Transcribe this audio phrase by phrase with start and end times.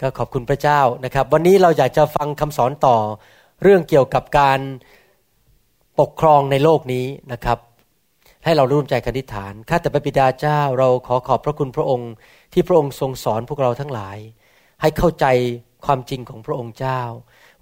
[0.00, 2.96] ก็ขอบคุณพระเจ้านะครับ วันนี้เราอยากจะฟังคำสอนต่อ
[3.62, 4.60] เรื่องเกี่ยวกับการ
[6.00, 7.58] ปกครองในโลกนี้นะครับ
[8.44, 12.12] ให้เราร่วมใจกันอธิษฐานข้าแต่พระบิดาเจ้าเราขอขอบพระคุณพระองค์
[12.52, 14.18] ที่พระองค์ทรงสอนพวกเราทั้งหลาย
[14.80, 15.26] ให้เข้าใจ
[15.86, 17.00] ความจริงของพระองค์เจ้า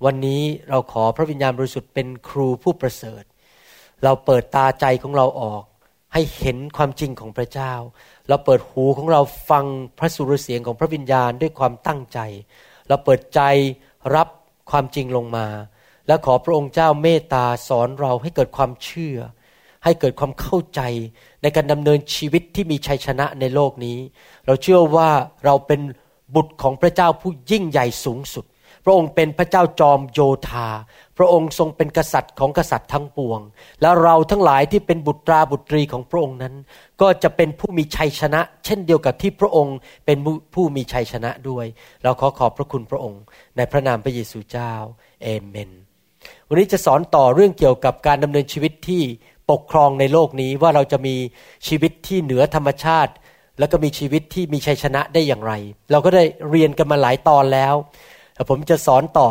[0.05, 3.25] วันนี้เราขอพระวิญญาณบริสุทธิ์เป็นครูผู้ประเสริฐ
[4.05, 5.65] เราเปิดตาใจของเราออก
[6.13, 7.73] ให้เห็นความจริงของพระเจ้า
[8.29, 9.65] เราเปิดหูของเราฟัง
[9.99, 12.19] พระสุรเสียงของพระวิญญาณด้วยความตั้งใจ
[12.89, 13.41] เราเปิดใจ
[14.15, 14.29] รับ
[14.71, 15.47] ความจริงลงมา
[16.07, 19.19] และขอพระองค์เจ้าเมตตาสอนเราให้เกิดความเชื่อ
[19.85, 20.81] ให้เกิดความเข้าใจ
[21.43, 23.99] ในการดำเนินชีวิตที่มีชัยชนะในโลกนี้
[24.47, 25.11] เราเชื่อว่า
[25.45, 25.81] เราเป็น
[26.35, 28.45] บุตรของพระเจ้าผู้ยิ่งใหญ่สูงสุด
[28.85, 30.69] พระองค์เป็นพระเจ้าจอมโยธา
[31.19, 33.41] พระองค์ทรงเป็นกษัตริย์ของกษัตริย์ทั้งปวง
[33.81, 36.55] และเราทั้งหลายที่เป็นบุตราบุตรีของพระองค์นั้น
[37.01, 40.19] ก็จะเป็นผู้มีชัยชนะ เช่นเดียวกับที่พระองค์เป็น
[40.55, 41.67] ผู้มีชัยชนะด้วย
[42.03, 43.23] เราขอขอบพระคุณพระองค์
[43.57, 44.73] ในพระนามพระเยซูเจ้า
[45.23, 45.71] เอเมน
[46.49, 49.03] วันนี้จะสอนต่อเรื่องเกี่ยวกับการดำเนินชีวิตที่
[49.51, 51.17] ปกครองในโลกนี้ว่าเราจะมี
[51.69, 53.13] ชีวิตที่เหนือธรรมชาติ
[53.59, 55.53] แล้วก็มีชีวิตที่มีชัยชนะได้อย่างไร
[55.91, 57.75] เราก็ได้เรียนกันมาหลายตอนแล้ว
[58.35, 59.29] แต่ผมจะสอนต่อ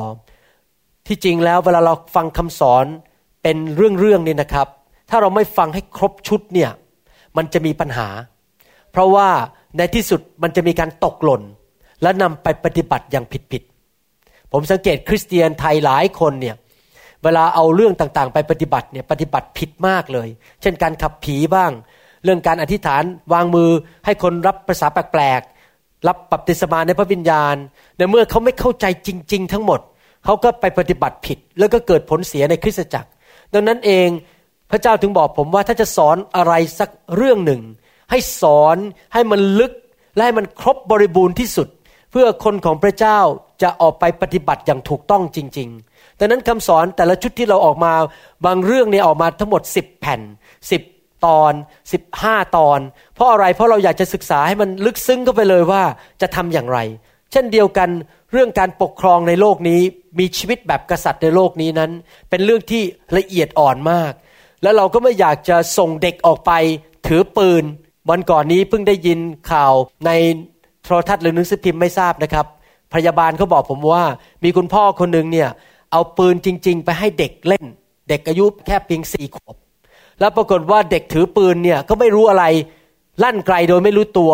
[1.07, 2.85] ที่จริงแล้วเวลาเราฟังคำสอน
[3.43, 4.67] เป็นเรื่องๆนี่นะครับ
[5.09, 6.71] ถ้าเราไม่ฟังให้ครบชุดเนี่ย
[7.37, 8.07] มันจะมีปัญหา
[8.91, 9.29] เพราะว่า
[9.77, 11.41] ในที่สุดมันจะมีการตกหล่น
[12.01, 16.55] และนำไปปฏิบัติอย่างผิดๆผมสังเกตคริสเตียนไทยหลายคนเนี่ย
[17.23, 20.27] เวลาเอาเรื่องต่างๆ ไปปฏิบัติเนี่ยปฏิบัติผิดมากเลย
[20.61, 21.71] เช่นการขับผีบ้าง
[22.23, 23.03] เรื่องการอธิษฐาน
[23.33, 23.69] วางมือ
[24.05, 27.55] ให้คนรับภาษาแปลกๆรับปับติศมาในพระวิญญาณ
[27.97, 29.79] ในเมื่อเขาไม่เข้าใจจริง ๆ ทั้งหมด
[30.27, 33.09] เขาก็ไปปฏิบัติผิด แล้วก็เกิดผลเสียในคริสตจักร
[33.53, 34.07] ดังนั้นเอง
[34.71, 37.61] พระเจ้าถึงบอกผมว่าถ้าจะสอนอะไรสักเรื่องหนึ่ง
[38.11, 38.77] ให้สอน
[39.13, 39.73] ให้มันลึก
[40.15, 41.67] และให้มันครบบริบูรณ์ที่สุด
[42.11, 43.19] เพื่อคนของพระเจ้า
[43.61, 47.93] จะออกไปปฏิบัติอย่างถูกต้องจริง ๆ ดังนั้นคำสอนแต่ละชุดที่เราออกมา
[48.45, 50.21] บางเรื่องเนี่ยออกมาทั้งหมด 10 แผ่น
[50.71, 51.53] 10 ตอน
[52.03, 52.79] 15 ตอน
[53.15, 55.83] เพราะอะไรเพราะเราอยากจะศึกษาให้มันลึกซึ้งเข้าไปเลยว่า
[56.21, 56.79] จะทำอย่างไร
[57.31, 57.89] เช่นเดียวกัน
[58.31, 59.81] เรื่องการปกครองในโลกนี้
[60.19, 61.91] มีชีวิตแบบกษัตริย์ในโลกนี้นั้น
[62.29, 62.83] เป็นเรื่องที่
[63.17, 64.11] ละเอียดอ่อนมาก
[64.63, 66.51] แล้วเราก็ไม่อยากจะส่งเด็กออกไป
[67.07, 67.63] ถือปืน
[68.09, 69.19] วันก่อนนี้เพิ่งได้ยิน
[69.51, 69.73] ข่าว
[70.05, 70.11] ใน
[70.83, 72.45] โทรทัศน์หรือหนังสือพิมพ์ไม่ทราบนะครับ
[72.93, 74.05] พยาบาลเขาบอกผมว่า
[74.43, 75.49] มีคุณพ่อคนหนึ่งเนี่ย
[75.91, 77.65] เอาปืนจริง ๆ ไปให้เด็กเล่น
[78.09, 79.55] เด็กอายุแค่เพียงสี่ขวบ
[80.19, 82.45] แล้วปรากฏว่าเด็กถือปืนเนี่ยก็ไม่รู้อะไร
[83.23, 84.31] ลั่นไกลโดยไม่รู้ตัว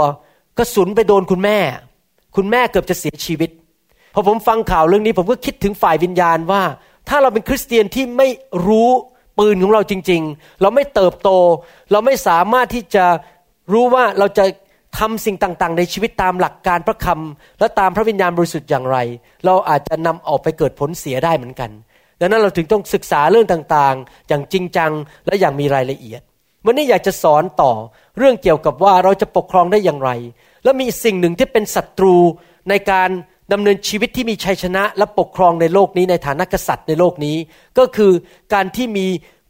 [0.58, 1.58] กระสุนไปโดนคุณแม่
[2.36, 3.50] คุณแม่เกือบจะเสียชีวิต
[4.14, 6.64] พอผมฟังข่าวเรื่องนี้ ผมก็คิดถึงฝ่ายวิญญาณว่า
[7.10, 8.28] ถ้าเราเป็นคริสเตียนที่ไม่
[8.68, 8.90] รู้
[9.38, 11.30] ปืนของเราจริง ๆ เราไม่เติบโต
[11.92, 13.06] เราไม่สามารถที่จะ
[13.74, 14.46] รู้ว่าเราจะ
[15.00, 18.98] ทำสิ่งต่างๆ ในชีวิตตามหลักการพระคำและตามพระวิญญาณบริสุทธิ์อย่างไร
[19.46, 21.72] เราอาจจะนำออกไปเกิดผลเสียได้เหมือนกัน
[22.20, 24.92] ดังนั้นเราถึงต้องศึกษาเรื่องต่างๆ อย่างจริงจัง
[25.26, 26.22] และอย่างมีรายละเอียด
[26.66, 27.72] วันนี้อยากจะสอนต่อ
[28.18, 30.10] เรื่องเกี่ยวกับว่าเราจะปกครองได้อย่างไร
[30.64, 32.16] และมีสิ่งหนึ่งที่เป็นศัตรู
[32.70, 33.10] ในการ
[33.54, 37.38] ดำเนินชีวิตที่มีชัยชนะและปกครองในโลกนี้ในฐานะกษัตริย์ในโลกนี้
[37.78, 38.12] ก็คือ
[38.54, 39.08] การที่มี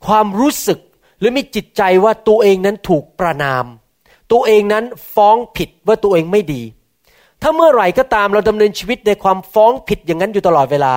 [0.07, 0.79] ความรู้สึก
[1.19, 3.65] หรือมีจิตใจว่าตัวเองนั้นถูกประนาม
[4.31, 4.85] ตัวเองนั้น
[5.15, 6.61] ฟ้องผิดว่าตัวเองไม่ดี
[7.41, 10.93] ถ้าเมื่อไหร่ก็ตามเราดำเนินชีวิตในความฟ้องผิดอย่างนั้นอยู่ตลอดเวลา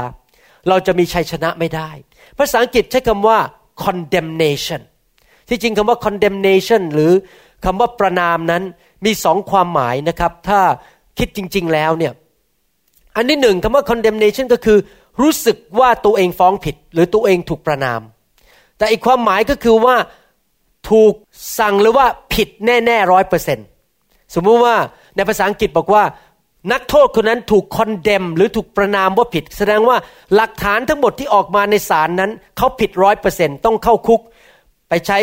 [0.68, 1.90] เราจะมีชัยชนะไม่ได้
[2.38, 3.38] ภาษาอังกฤษใช้คำว่า
[3.84, 4.82] condemnation
[5.48, 7.12] ที่จริงคำว่า condemnation หรือ
[7.64, 8.62] คำว่าประนามนั้น
[9.04, 10.60] มีสองความหมายนะครับ ถ้า
[11.18, 12.12] คิดจริง ๆแล้วเนี่ย
[13.16, 14.78] อันที่หนึ่งคำว่า condemnation ก็คือ
[15.22, 18.00] รู้สึกว่าตัวเองฟ้องผิด หรือตัวเองถูกประนาม
[18.78, 19.96] แต่อีกความหมายก็คือว่า
[20.90, 21.12] ถูก
[21.58, 23.58] สั่งหรือว่าผิดแน่ๆร้อยเปอร์เซ็น
[24.34, 24.76] สมมุติว่า
[25.16, 26.04] ในภาษาอังกฤษบอกว่า
[26.72, 29.96] นักโทษคนนั้นถูกคอนเดมหรือถูกประนามว่าผิด แสดงว่า
[30.34, 34.20] หลักฐานทั้งหมดที่ออกมาในศาลนั้นเขาผิดร้อยเปอร์เซ็นต้องเข้าคุก
[34.88, 35.18] ไปใช้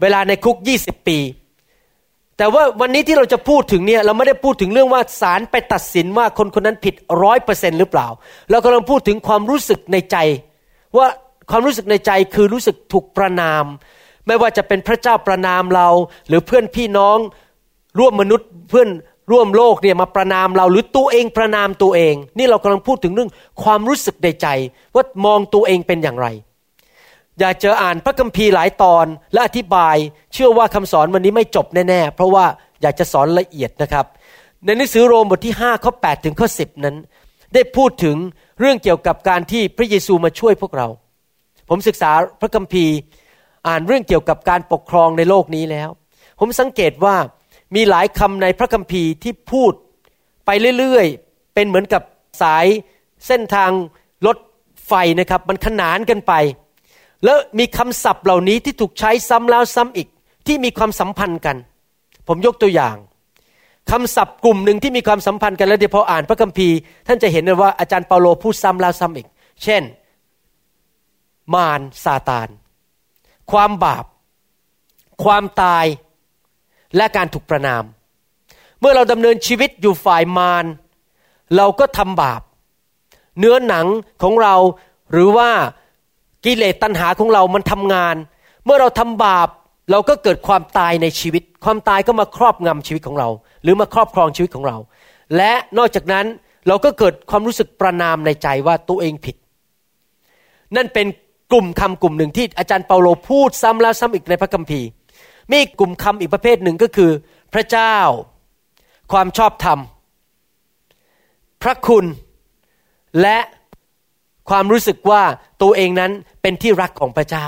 [0.00, 1.18] เวลาในคุกยี่สิบปี
[2.38, 8.08] แต่ว่าวันนี้ที่เราจะพูดถึงเนี่ยเราไม่ได้พูดถึงเรื่องว่าศาลไปตัดสินว่าคนคนนั้นผิดร้อยเปอร์เซ็นหรือเปล่า
[8.50, 10.16] เรากำลังพูดถึงความรู้สึกในใจ
[10.96, 11.06] ว่า
[11.50, 13.64] ความรู้สึกในใจคือรู้สึกถูกประนาม
[14.26, 15.88] ไม่ว่าจะเป็นพระเจ้าประนามเรา
[16.28, 17.18] หรือเพื่อนพี่น้อง
[17.98, 18.88] ร่วมมนุษย์เพื่อน
[19.32, 23.30] ร่วมโลกเนี่ยมาประนามเราหรือตัวเองประนามตัวเอง นี่เรากำลังพูดถึงเรื่อง
[23.62, 24.46] ความรู้สึกในใจ
[24.94, 26.26] ว่ามองตัวเองเป็นอย่างไร
[27.40, 29.96] อยากจะอ่านพระคัมภีร์หลายตอนและอธิบาย
[30.32, 32.44] เชื่อว่าคำสอนวันนี้ไม่จบแน่ๆ เพราะว่า
[32.82, 34.06] อยากจะสอนละเอียดนะครับ
[34.64, 36.96] ในหนังสือโรมบทที่5ข้อ8ถึงข้อ10 นั้น
[37.54, 38.16] ได้พูดถึง
[38.60, 40.86] เรื่องเกี่ยวกับการที่พระเยซูมาช่วยพวกเรา
[41.68, 42.94] ผมศึกษาพระคัมภีร์
[43.68, 45.88] อ่านเรื่องเกี่ยวกับการปกครองในโลกนี้แล้ว
[46.40, 47.16] ผมสังเกตว่า
[47.74, 49.72] มีหลายคำในพระคัมภีร์ที่พูด
[50.46, 52.02] ไปเรื่อยๆ เป็นเหมือนกับ
[52.42, 52.66] สาย
[53.26, 53.70] เส้นทาง
[54.26, 54.36] รถ
[54.86, 56.32] ไฟนะครับ มันขนานกันไป
[57.24, 60.08] แล้วมีคำศัพท์เหล่านี้ที่ถูกใช้ซ้ำแล้วซ้ำอีก
[60.46, 61.56] ที่มีความสัมพันธ์กัน
[62.28, 62.96] ผมยกตัวอย่าง
[63.90, 66.76] คำศัพท์กลุ่มหนึ่งที่มีความสัมพันธ์กันแล้วเดี๋ยวพออ่านพระคัมภีร์
[67.06, 69.26] ท่านจะเห็นว่าอาจารย์เปาโลพูดซ้ำแล้วซ้ำอีก
[69.62, 69.82] เช่น
[71.54, 72.48] มารซาตาน
[73.50, 74.04] ความบาป
[75.24, 75.86] ความตาย
[76.96, 77.84] และการถูกประนาม
[78.80, 80.64] เมื่อเราดำเนินชีวิตอยู่ฝ่ายมาร
[81.56, 82.42] เราก็ทำบาป
[83.38, 83.86] เนื้อหนัง
[84.22, 84.54] ของเรา
[85.12, 85.50] หรือว่า
[86.46, 88.16] กิเลสตัณหาของเรามันทำงาน
[88.64, 89.48] เมื่อเราทำบาป
[89.90, 93.28] เราก็เกิดความตายในชีวิต ความตายก็มาครอบงำชีวิตของเรา
[93.62, 94.76] หรือมาครอบครองชีวิตของเรา
[95.36, 96.26] และนอกจากนั้น
[96.68, 99.36] เราก็เกิดความรู้สึกประนามในใจว่าตัวเองผิด
[100.76, 101.06] นั่นเป็น
[101.52, 104.88] กลุ่มคำกลุ่มหนึ่งที่อาจารย์เปาโลพูดซ้ำแล้วซ้ำอีกในพระคัมภีร์
[105.52, 107.10] มีกลุ่มคำอีกประเภทหนึ่งก็คือ
[107.54, 107.96] พระเจ้า
[109.12, 109.78] ความชอบธรรม
[111.62, 112.04] พระคุณ
[113.22, 113.38] และ
[114.50, 115.22] ความรู้สึกว่า
[115.62, 116.12] ตัวเองนั้น
[116.42, 117.46] เป็นที่รักของพระเจ้า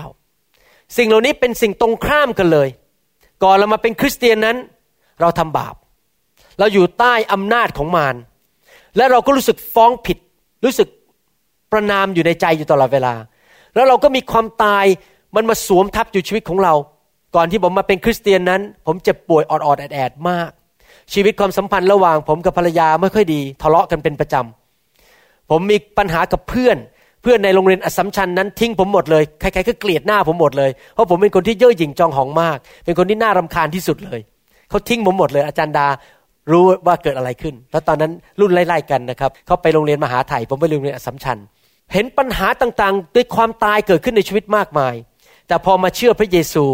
[0.96, 2.68] สิ่งเหล่านี้เป็นสิ่งตรงข้ามกันเลย
[3.42, 4.56] ก่อนเรามาเป็นคริสเตียนนั้น
[5.20, 5.74] เราทำบาป
[6.58, 8.16] เราอยู่ใต้อำนาจของมาร
[8.96, 10.18] และเราก็รู้สึกฟ้องผิด
[10.64, 10.88] รู้สึก
[11.72, 13.14] ประนามอยู่ในใจอยู่ตลอดเวลา
[13.74, 14.84] แล้วเราก็มีความตาย
[15.36, 16.74] มันมาสวมทับอยู่ชีวิตของเรา
[17.36, 20.50] ก่อนที่ผมมาเป็นคริสเตียนนั้น ผมเจ็บป่วยออดๆแอดๆมาก
[21.12, 24.68] ชีวิตความสัมพันธ์ระหว่างผมกับภรรยาไม่ค่อยดี ทะเลาะกันเป็นประจำ
[25.50, 26.76] ผมมีปัญหากับเพื่อน
[27.22, 34.20] เพื่อนในโรงเรียนอสัมชัญนั้นทิ้งผมหมดเลย ใครๆก็เกลียดหน้าผมหมดเลย เพราะผมเป็นคนที่เย่อหยิ่งจองหองมาก เป็นคนที่น่ารำคาญที่สุดเลย
[34.68, 35.86] เขาทิ้งผมหมดเลย อาจารย์ดา
[36.52, 41.38] รู้ว่าเกิดอะไรขึ้น แล้วตอนนั้นรุ่นไล่ๆกันนะครับ เขาไปโรงเรียนมหาไทยผมไปโรงเรียนอสัมชัญ
[41.92, 44.94] เห็นปัญหาต่างๆ ด้วยความตายเกิดขึ้นในชีวิตมากมาย
[45.46, 46.64] แต่พอมาเชื่อพระเยซู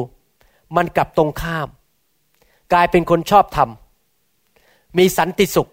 [0.76, 1.68] มันกลับตรงข้าม
[2.72, 3.68] กลายเป็นคนชอบธรรม
[4.98, 5.70] มีสันติสุข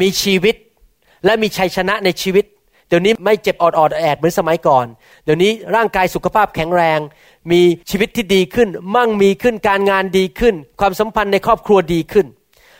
[0.00, 0.54] มีชีวิต
[1.24, 2.44] และมีชัยชนะในชีวิต
[2.88, 4.86] เดี๋ยวนี้ไม่เจ็บออดออดแอดเหมือนสมัยก่อน
[5.24, 6.98] เดี๋ยวนี้ร่างกายสุขภาพแข็งแรง
[7.50, 7.60] มี
[7.90, 12.26] ชีวิตที่ดีขึ้น มั่งมีขึ้นการงานดีขึ้น ความสัมพันธ์ในครอบครัวดีขึ้น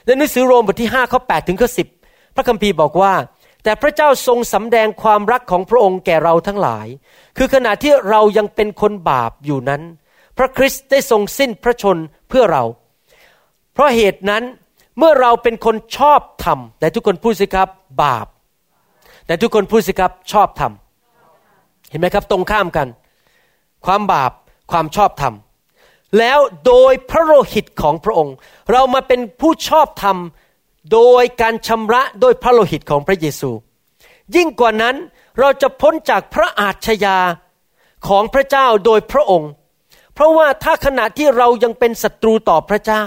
[0.05, 1.69] ในหนังสือโรมบทที่5ข้อ8ถึงข้อ
[2.03, 3.15] 10 พระคัมภีร์บอกว่า
[3.65, 6.87] แต่พระเจ้าทรงสำแดงความรักของพระองค์แก่เราทั้งหลาย
[7.37, 9.83] คือขณะที่เรายังเป็นคนบาปอยู่นั้น
[10.39, 11.99] พระคริสต์ได้ทรงสิ้นพระชน
[12.29, 12.65] เพื่อเรา
[13.75, 14.43] เพราะเหตุนั้น
[14.99, 17.69] เมื่อเราเป็นคนชอบธรรมแต่ทุกคนพูดสิครับ
[18.03, 18.27] บาป
[19.27, 20.73] แต่ทุกคนพูดสิครับ ชอบธรรม
[21.91, 22.89] เห็นไหมครับตรงข้ามกัน
[23.87, 24.33] ความบาป
[24.71, 25.35] ความชอบธรรม
[26.19, 28.35] แล้วโดยพระโลหิตของพระองค์
[28.73, 30.17] เรามาเป็นผู้ชอบธรรม
[30.93, 33.51] โดยการชำระโดยพระโลหิตของพระเยซู
[34.37, 34.97] ยิ่งกว่านั้น
[35.39, 37.19] เราจะพ้นจากพระอาชญา
[38.09, 39.51] ของพระเจ้าโดยพระองค์
[40.15, 43.05] เพราะว่าถ้าขณะที่เรายังเป็นศัตรูต่อพระเจ้า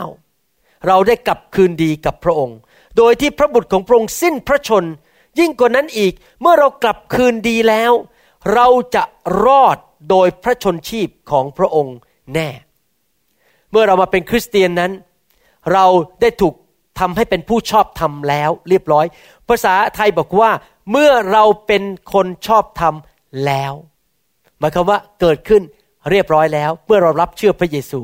[0.88, 2.58] เราได้กลับคืนดีกับพระองค์
[2.98, 4.86] โดยที่พระบุตรของพระองค์สิ้นพระชน
[5.40, 7.92] ยิ่งกว่านั้นอีกเมื่อเรากลับคืนดีแล้ว
[8.54, 9.04] เราจะ
[9.46, 9.78] รอด
[10.10, 11.96] โดยพระชนชีพของพระองค์
[12.34, 12.50] แน่
[13.72, 14.92] เมื่อเรามาเป็นคริสเตียนนั้น
[15.74, 15.86] เรา
[16.22, 16.54] ได้ถูก
[17.00, 19.06] ทำให้เป็นผู้ชอบธรรมแล้วเรียบร้อย
[19.48, 20.52] ภาษาไทยบอกว่า
[20.92, 22.96] เมื่อเราเป็นคนชอบธรรม
[23.46, 23.74] แล้ว
[24.60, 25.62] หมายความว่าเกิดขึ้น
[26.12, 28.02] เรียบร้อยแล้ว เมื่อเรารับเชื่อพระเยซู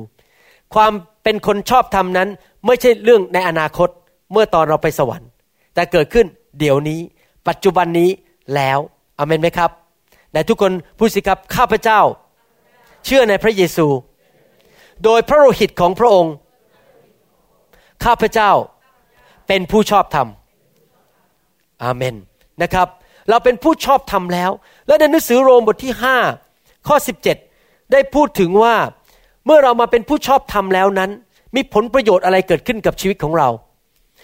[0.73, 2.29] ความเป็นคนชอบธรรมนั้น
[2.65, 3.89] ไม่ใช่เรื่องในอนาคต
[4.31, 5.29] เมื่อตอนเราไปสวรรค์
[5.73, 6.25] แต่เกิดขึ้น
[6.59, 6.99] เดี๋ยวนี้
[7.47, 8.09] ปัจจุบันนี้
[8.55, 8.79] แล้ว
[9.19, 9.71] อเมนไหมครับ
[10.31, 11.99] แต่ทุกคนพูดสิครับข้าพเจ้า
[13.05, 13.87] เชื่อในพระเยซู
[15.03, 16.33] โดยพระโลหิตของพระองค์
[18.05, 18.51] ข้าพเจ้า
[19.47, 20.27] เป็นผู้ชอบธรรม
[21.83, 22.15] อาเมน
[22.61, 22.87] นะครับ
[23.29, 24.51] เราเป็นผู้ชอบธรรมแล้ว
[24.87, 25.93] และในหนังสือโรมบทที่
[26.39, 26.95] 5 ข้อ
[27.43, 28.75] 17 ได้พูดถึงว่า
[29.45, 31.11] เมื่อเรามาเป็นผู้ชอบธรรมแล้วนั้น
[31.55, 33.49] มีผลประโยชน์อะไรเกิดขึ้นกับชีวิตของเรา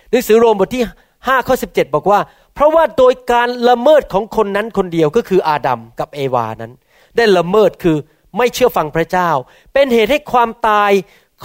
[0.10, 0.84] หนังสือโรมบทที่
[1.16, 2.20] 5ข้อ17 บอกว่า
[2.54, 6.72] เพราะว่าโดยการละเมิดของคนนั้นคนเดียวก็คืออาดัมกับเอวานั้น
[7.16, 7.98] ได้ละเมิดคือ
[8.38, 9.30] ไม่เชื่อฟังพระเจ้า
[9.74, 10.92] เป็นเหตุให้ความตาย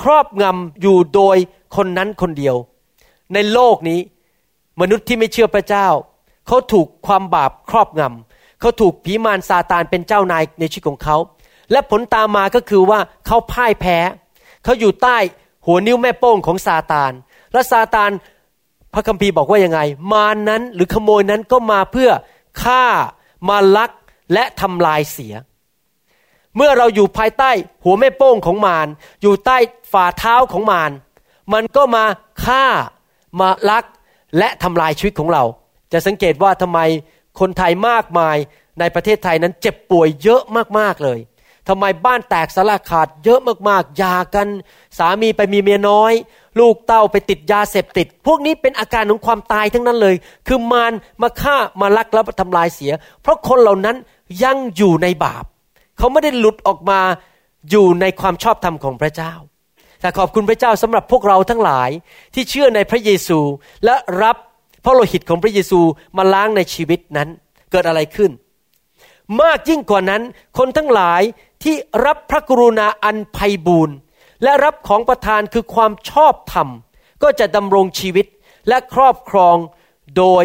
[0.00, 1.36] ครอบงำอยู่โดย
[1.76, 2.56] คนนั้นคนเดียว
[3.34, 4.00] ในโลกนี้
[4.80, 5.86] มนุษย์ที่ไม่เชื่อพระเจ้า
[6.46, 11.16] เขาถูกความบาปครอบงำเขาถูกผีมารซาตานเป็นเจ้านายในชีวิตของเขา
[11.70, 13.98] และผลตามมาก็คือว่าเขาพ่ายแพ้
[14.64, 15.18] เขาอยู่ใต้
[15.66, 17.12] หัวนิ้วแม่โป้งของซาตาน
[17.52, 18.10] และซาตาน
[18.94, 19.80] พระคัมภีร์บอกว่ายังไง
[20.12, 22.10] มารนนั้นหรือขโมยนั้นก็มาเพื่อ
[22.62, 22.84] ฆ่า
[23.48, 23.90] มาลัก
[24.32, 25.34] และทำลายเสีย
[26.56, 27.50] เมื่อเราอยู่ภายใต้
[27.84, 28.88] หัวแม่โป้งของมาร
[29.22, 29.58] อยู่ใต้
[29.92, 30.90] ฝ่าเท้าของมาร
[31.52, 32.04] มันก็มา
[32.44, 32.64] ฆ่า
[33.40, 33.84] มาลัก
[34.38, 35.44] และทำลายชีวิตของเรา
[35.92, 36.80] จะสังเกตว่าทำไม
[37.40, 38.36] คนไทยมากมาย
[38.80, 40.42] ในประเทศไทยนั้นเจ็บป่วยเยอะ
[40.78, 41.18] มากๆเลย
[41.68, 44.48] ทำไมบ้านแตกสลาขาดเยอะมากๆยากัน
[44.98, 46.12] สามีไปมีเมียน้อย
[46.58, 50.14] ลูกเต้าไปติดยาเสพติด พวกนี้เป็นอาการของความตายทั้งนั้นเลย
[50.46, 50.92] คือมาร
[51.22, 52.92] มาฆ่ามาลักแล้วทำลายเสีย
[53.22, 53.96] เพราะคนเหล่านั้น
[54.44, 55.44] ยังอยู่ในบาป
[55.98, 57.00] เขาไม่ได้หลุดออกมา
[57.70, 59.32] อยู่ในความชอบธรรมของพระเจ้า
[60.00, 61.90] แต่ขอบคุณพระเจ้าสำหรับพวกเราทั้งหลาย
[62.34, 63.38] ที่เชื่อในพระเยซู
[63.84, 64.36] และรับ
[64.84, 65.80] พระโลหิตของพระเยซู
[66.16, 67.28] มาล้างในชีวิตนั้น
[67.70, 68.30] เกิดอะไรขึ้น
[69.42, 70.22] มากยิ่งกว่านั้น
[70.58, 71.22] คนทั้งหลาย
[71.62, 71.76] ที่
[72.06, 73.96] รับพระกรุณาอันไพบูรณ์
[74.42, 76.68] และรับของประทานคือความชอบธรรม
[77.22, 78.26] ก็จะดำรงชีวิต
[78.68, 79.56] และครอบครอง
[80.18, 80.44] โดย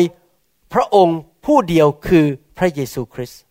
[0.73, 2.25] พระองค์ผู้เดียวคือ
[2.57, 3.41] พระเยซูคริสต์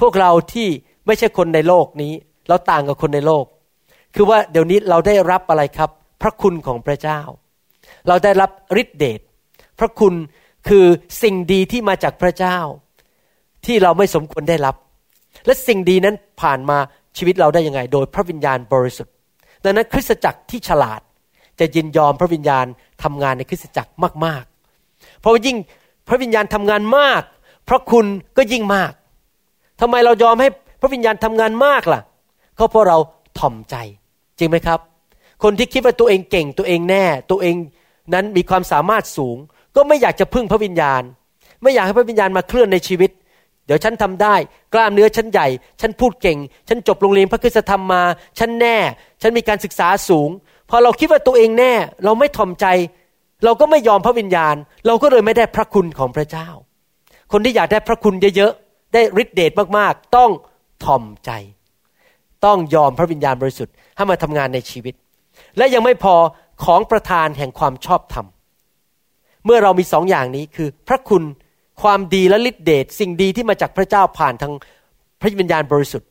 [0.00, 0.68] พวกเราที่
[1.06, 2.12] ไม่ใช่คนในโลกนี้
[2.48, 3.44] เราต่างกับคนในโลก
[4.14, 5.90] คือว่าเดี๋ยวนี้เราได้รับอะไรครับ
[6.22, 7.20] พระคุณของพระเจ้า
[8.08, 8.50] เราได้รับ
[8.82, 9.20] ฤทธิเดช
[9.78, 10.14] พระคุณ
[10.68, 10.84] คือ
[11.22, 12.58] สิ่งดีที่มาจากพระเจ้า
[13.66, 14.76] ที่เราไม่สมควรได้รับ
[15.48, 16.78] และสิ่งดีนั้นผ่านมา
[17.16, 19.14] ชีวิตเราได้ยังไง โดยพระวิญญาณบริสุทธิ์
[19.64, 21.00] ดังนั้นคริสตจักรที่ฉลาด
[21.60, 22.66] จะยินยอมพระวิญญาณ
[23.02, 23.90] ทำงานในคริสตจักร
[24.24, 24.44] มาก
[24.82, 25.56] ๆ เพราะยิ่ง
[26.08, 27.22] พระวิญญาณทำงานมาก
[27.68, 28.92] พระคุณก็ยิ่งมาก
[29.80, 30.48] ทำไมเรายอมให้
[30.80, 32.00] พระวิญญาณทำงานมากล่ะ
[32.58, 32.98] ก็เพราะเรา
[33.38, 33.76] ถ่อมใจ
[34.38, 34.78] จริงไหมครับ
[35.42, 37.54] คนที่คิดว่าตัวเองเก่งตัวเองแน่ ตัวเอง
[38.14, 39.36] นั้นมีความสามารถสูง
[39.76, 41.02] ก็ไม่อยากจะพึ่งพระวิญญาณ
[41.62, 43.10] ไม่อยากให้พระวิญญาณมาเคลื่อนในชีวิต
[43.68, 44.34] เดี๋ยวฉันทำได้
[44.74, 45.46] กล้ามเนื้อฉันใหญ่
[45.80, 48.02] ฉันพูดเก่ง ฉันจบโรงเรียนพระคุณธรรมมา
[48.38, 48.76] ฉันแน่
[49.22, 50.30] ฉันมีการศึกษาสูง
[50.70, 51.72] พอเราคิดว่าตัวเองแน่
[52.04, 52.66] เราไม่ถ่อมใจ
[53.44, 54.54] เราก็ไม่ยอมพระวิญญาณ
[54.86, 56.48] เราก็เลยไม่ได้พระคุณของพระเจ้า
[57.32, 60.30] คนที่อยากได้พระคุณเยอะๆ ได้ฤทธิเดชมากๆ ต้อง
[60.84, 61.30] ถ่อมใจ
[62.44, 64.94] ต้องยอมพระวิญญาณบริสุทธิ์ให้มาทำงานในชีวิต
[65.56, 66.14] และยังไม่พอ
[66.64, 68.26] ของประธานแห่งความชอบธรรม
[69.44, 71.22] เมื่อเรามีสองอย่างนี้คือพระคุณ
[71.82, 74.52] ความดีและฤทธิเดชสิ่งดีที่มาจากพระเจ้าผ่านทาง
[75.20, 76.08] พระวิญญาณบริสุทธิ์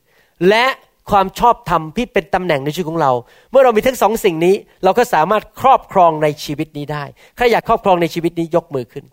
[0.50, 0.66] และ
[1.12, 3.12] ความชอบธรรมที่เป็นตำแหน่งในชีวิตของเรา
[3.52, 7.04] เมื่อเรามีทั้งสองสิ่งนี้ เราก็สามารถครอบครองในชีวิตนี้ได้
[7.36, 9.06] ใครอยากครอบครองในชีวิตนี้ยกมือขึ้น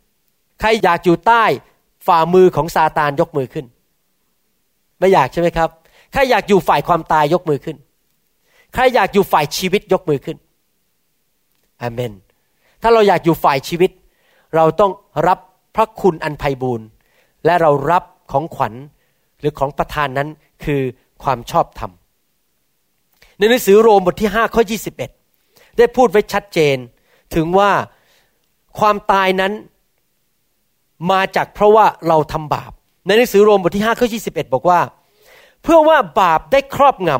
[0.61, 1.45] ใครอยากอยู่ใต้
[2.07, 3.67] ฝ่ามือของซาตานยกมือขึ้น
[4.99, 5.69] ไม่อยากใช่ไหมครับ
[6.13, 7.77] ใครอยากอยู่ฝ่ายความตายยกมือขึ้น
[8.75, 10.37] ใครอยากอยู่ฝ่ายชีวิตยกมือขึ้น
[11.81, 12.13] อเมน
[12.83, 13.91] ถ้าเราอยากอยู่ฝ่ายชีวิต
[14.57, 14.93] เราต้อง
[15.29, 15.39] รับ
[15.75, 16.87] พระคุณอันไพบูรณ์
[17.45, 18.75] และเรารับของขวัญ
[19.41, 20.29] หรือของประทานนั้น
[20.65, 20.81] คือ
[21.23, 21.91] ความชอบธรรม
[23.39, 24.63] ในหนังสือโรมบทที่5ข้อ
[25.21, 26.77] 21 ได้พูดไว้ชัดเจน
[27.35, 27.71] ถึงว่า
[28.79, 29.53] ความตายนั้น
[31.11, 32.73] มาจากเพราะว่าเราทำบาป
[33.07, 34.81] ในหนังสือโรมบทที่5ข้อ21 บอกว่า
[35.63, 37.11] เพื่อว่าบาปได้ครอบง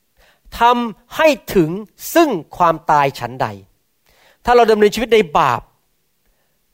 [0.00, 1.70] ำทำให้ถึง
[2.14, 3.46] ซึ่งความตายฉันใด
[4.44, 5.60] ถ้าเราดำเนินชีวิตในบาป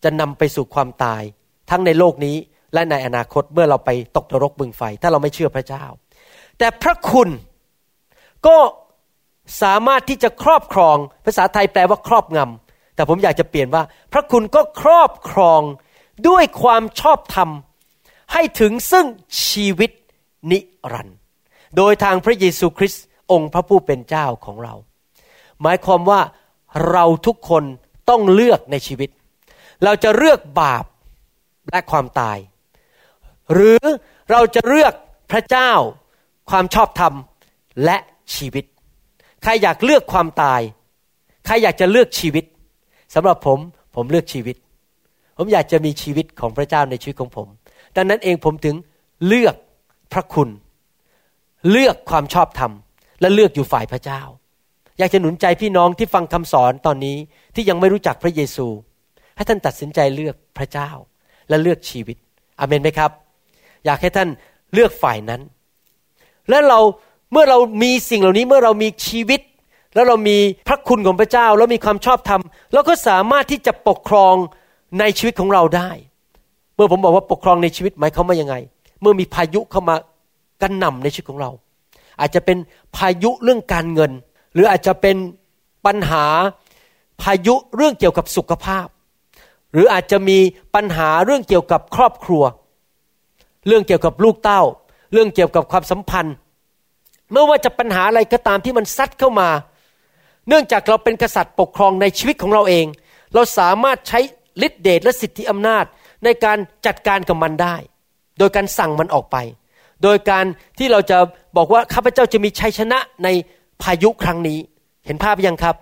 [0.04, 1.22] จะนำไปสู่ความตาย
[1.70, 2.36] ทั้งในโลกนี้
[2.74, 5.84] และในอนาคตเมื่อเราไปตกนรกบึงไฟ ถ้าเราไม่เชื่อพระเจ้า
[6.58, 7.28] แต่พระคุณ
[8.46, 8.56] ก็
[9.62, 13.82] สามารถที่จะครอบครอง ภาษาไทยแปลว่าครอบงำแต่ผมอยากจะเปลี่ยนว่า
[14.12, 15.62] พระคุณก็ครอบครอง
[16.28, 17.50] ด้วยความชอบธรรม
[18.32, 19.06] ให้ถึงซึ่ง
[19.46, 19.90] ชีวิต
[20.50, 20.58] นิ
[20.92, 21.18] รันดร์
[21.76, 24.74] โดยทางพระเยซูคริสต์องค์พระผู้เป็นเจ้าของเรา
[25.62, 26.20] หมายความว่า
[26.90, 27.64] เราทุกคน
[28.10, 29.10] ต้องเลือกในชีวิต
[29.84, 30.84] เราจะเลือกบาป
[31.70, 32.38] และความตาย
[33.52, 33.82] หรือ
[34.30, 34.92] เราจะเลือก
[35.30, 35.72] พระเจ้า
[36.50, 37.14] ความชอบธรรม
[37.84, 37.96] และ
[38.34, 38.64] ชีวิต
[39.42, 40.60] ใครอยากเลือกความตาย
[41.46, 42.44] ใครอยากจะเลือกชีวิต
[43.14, 43.58] สำหรับผม
[43.94, 44.56] ผมเลือกชีวิต
[45.36, 47.48] ผมอยากจะมีชีวิตของพระเจ้าในชีวิตของผม
[47.96, 48.76] ดังนั้นเองผมถึง
[49.26, 49.54] เลือก
[50.12, 50.48] พระคุณ
[51.70, 52.72] เลือกความชอบธรรม
[53.20, 54.22] และเลือกอยู่ฝ่ายพระเจ้า
[54.98, 57.16] อยากจะหนุนใจพี่น้องที่ฟังคำสอนตอนนี้
[57.54, 58.66] ที่ยังไม่รู้จักพระเยซู
[59.36, 60.90] ให้ท่านตัดสินใจเลือกพระเจ้า
[61.48, 62.16] และเลือกชีวิต
[62.58, 63.10] อเมนไหมครับ
[63.84, 64.28] อยากให้ท่าน
[64.74, 65.40] เลือกฝ่ายนั้น
[66.50, 66.80] และเรา
[67.32, 69.40] เมื่อเรามีสิ่งเหล่านี้เมื่อเรามีชีวิต
[69.94, 70.38] แล้วเรามี
[70.68, 72.40] พระคุณของพระเจ้า แล้วมีความชอบธรรม
[72.72, 74.34] เราก็สามารถที่จะปกครอง
[75.00, 75.90] ในชีวิตของเราได้
[76.74, 78.54] เมื่อผมบอกว่าปกครองในชีวิตหมายความว่ายังไง
[79.00, 79.96] เมื่อมีพายุเข้ามา
[80.62, 81.50] กันหน่าในชีวิตของเรา
[82.20, 82.58] อาจจะเป็น
[82.96, 84.12] พายุเรื่องการเงิน
[84.54, 85.16] หรืออาจจะเป็น
[85.86, 86.24] ปัญหา
[87.22, 88.86] พายุเรื่องเกี่ยวกับสุขภาพ
[89.74, 90.38] หรืออาจจะมี
[90.74, 92.42] ปัญหาเรื่องเกี่ยวกับครอบครัว
[93.66, 94.62] เรื่องเกี่ยวกับลูกเต้า
[95.12, 96.34] เรื่องเกี่ยวกับความสัมพันธ์
[97.30, 99.48] เมื่อว่าจะปัญหาอะไรก็ตามที่มันซัดเข้ามา
[100.48, 102.86] เนื่องจากเราเป็นกษัตริย์ปกครองในชีวิตของเราเอง
[103.34, 104.20] เราสามารถใช้
[104.66, 105.84] ฤทธิเดชและสิทธิอำนาจ
[106.24, 107.76] ในการจัดการกับมันได้
[108.38, 109.36] โดยการสั่งมันออกไป
[110.02, 110.44] โดยการ
[110.78, 111.18] ที่เราจะ
[111.56, 113.28] บอกว่าข้าพเจ้าจะมีชัยชนะใน
[113.82, 114.58] พายุครั้งนี้
[115.06, 115.76] เห็นภาพยังครับ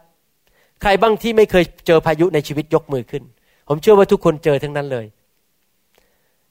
[0.81, 3.23] ใครบ้างที่ไม่เคยเจอพายุในชีวิตยกมือขึ้น
[3.69, 5.07] ผมเชื่อว่าทุกคนเจอทั้งนั้นเลย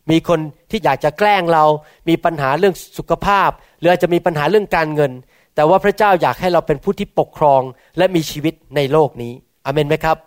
[0.10, 0.40] มีคน
[0.70, 1.64] ที่อยากจะแกล้งเรา
[2.10, 3.50] มีปัญหาเรื่องสุขภาพ
[3.80, 5.12] หรืออาจจะมีปัญหาเรื่องการเงิน
[5.56, 7.62] แต่ว่าพระเจ้าอยากให้เราเป็นผู้ที่ปกครอง
[7.98, 9.34] และมีชีวิตในโลกนี้
[9.66, 10.18] อเมนไหมครับ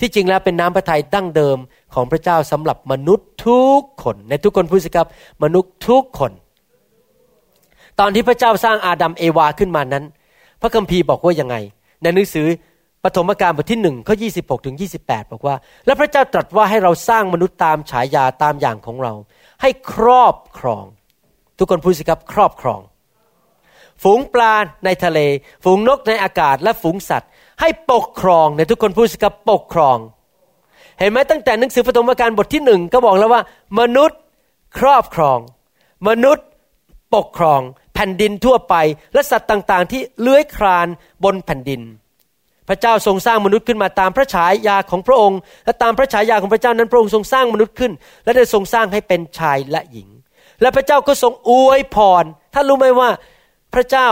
[0.00, 1.58] ที่จริงแล้วเป็นน้ำพระทัยดั้งเดิม
[1.94, 5.08] ของพระเจ้าสำหรับมนุษย์ทุกคน ในทุกคนพูดสิครับ
[5.42, 6.32] มนุษย์ทุกคน
[8.00, 10.04] ตอนที่พระเจ้าสร้างอาดัมเอวาขึ้นมานั้น
[10.60, 11.56] พระคัมภีร์บอกว่ายังไง
[12.02, 12.46] ในหนังสือ
[13.04, 15.02] ปฐมกาลบทที่หนึ่งข้อยี่สิบหกถึงยี่สิบ
[15.36, 15.54] อกว่า
[15.86, 19.12] และพระเจ้าตรัสว่าให้เราสร้างมนุษย์ตามฉายาตามอย่างของเรา
[19.62, 20.84] ให้ครอบครอง
[21.58, 22.80] ทุกคนพูดสิครับครอบครอง
[24.02, 25.18] ฝูงปลาในทะเล
[25.64, 29.98] ฝูงนกในอากาศและฝูงสัตว์ ให้ปกครองในทุกคนพูดสิครับปกครอง
[30.98, 33.42] เห็นไหมตั้งแต่หนังสือปฐมกาลบทที่หนึ่งก็บอกแล้วว่า
[33.80, 34.18] มนุษย์
[34.78, 35.38] ครอบครอง
[36.08, 36.46] มนุษย์
[37.14, 37.60] ปกครอง
[37.94, 38.74] แผ่นดินทั่วไป
[39.12, 40.86] และสัตว์ต่างๆ ที่เลื้อยคลาน
[41.24, 41.82] บนแผ่นดิน
[42.68, 47.92] พระเจ้าทรงสร้างมนุษย์ขึ้นมาตามพระฉายาของพระองค์ และตามพระฉายาของพระเจ้านั้นพระองค์ทรงสร้างมนุษย์ขึ้น
[48.24, 50.08] และได้ทรงสร้างให้เป็นชายและหญิง
[50.60, 53.10] และพระเจ้าก็ทรงอวยพรท่านรู้ไหมว่า
[53.74, 54.08] พระเจ้า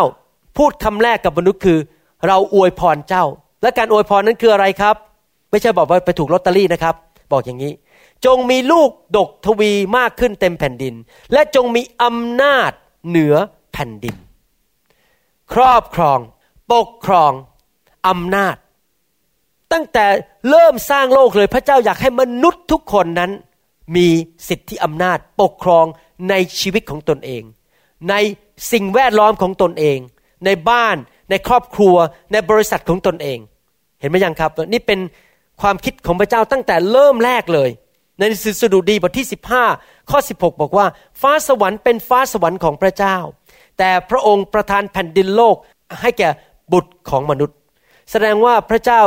[0.58, 1.78] พูดคำแรกกับมนุษย์คือ
[2.26, 3.24] เราอวยพรเจ้า
[3.62, 4.96] และการอวยพรนั้นคืออะไรครับ
[5.50, 6.94] ไม่ใช่บอกว่าไปถูกลอตเตอรี่นะครับ
[7.32, 7.72] บอกอย่างนี้
[8.24, 10.94] จงมีลูกดกทวีมากขึ้นเต็มแผ่นดิน
[11.32, 12.70] และจงมีอำนาจ
[13.08, 13.34] เหนือ
[13.72, 14.16] แผ่นดิน
[15.52, 16.18] ครอบครอง
[16.72, 17.32] ปกครอง
[18.08, 18.56] อำนาจ
[19.72, 20.06] ตั้งแต่
[20.50, 23.30] เริ่มสร้างโลกเลยพระเจ้าอยากให้มนุษย์ทุกคนนั้น
[23.96, 24.08] มี
[24.48, 25.86] สิทธิอำนาจปกครอง
[26.30, 27.42] ในชีวิตของตนเอง
[28.10, 28.14] ใน
[28.72, 29.98] สิ่งแวดล้อมของตนเอง
[30.46, 30.96] ในบ้าน
[31.30, 31.96] ในครอบครัว
[32.32, 33.38] ในบริษัทของตนเอง
[34.00, 35.00] เห็นไหมยังครับ นี่เป็น
[35.62, 37.70] ความคิดของพระเจ้าตั้งแต่เริ่มแรกเลย
[38.18, 39.26] ในสืสดุดีบทที่
[39.66, 40.86] 15 ข้อ 16 บอกว่า
[41.20, 43.16] ฟ้าสวรรค์เป็นฟ้าสวรรค์ของพระเจ้า
[43.78, 45.56] แต่พระองค์ประทานแผ่นดินโลก
[46.00, 46.28] ให้แก่
[46.72, 47.56] บุตรของมนุษย์
[48.10, 49.00] แสดงว่าพระเจ้า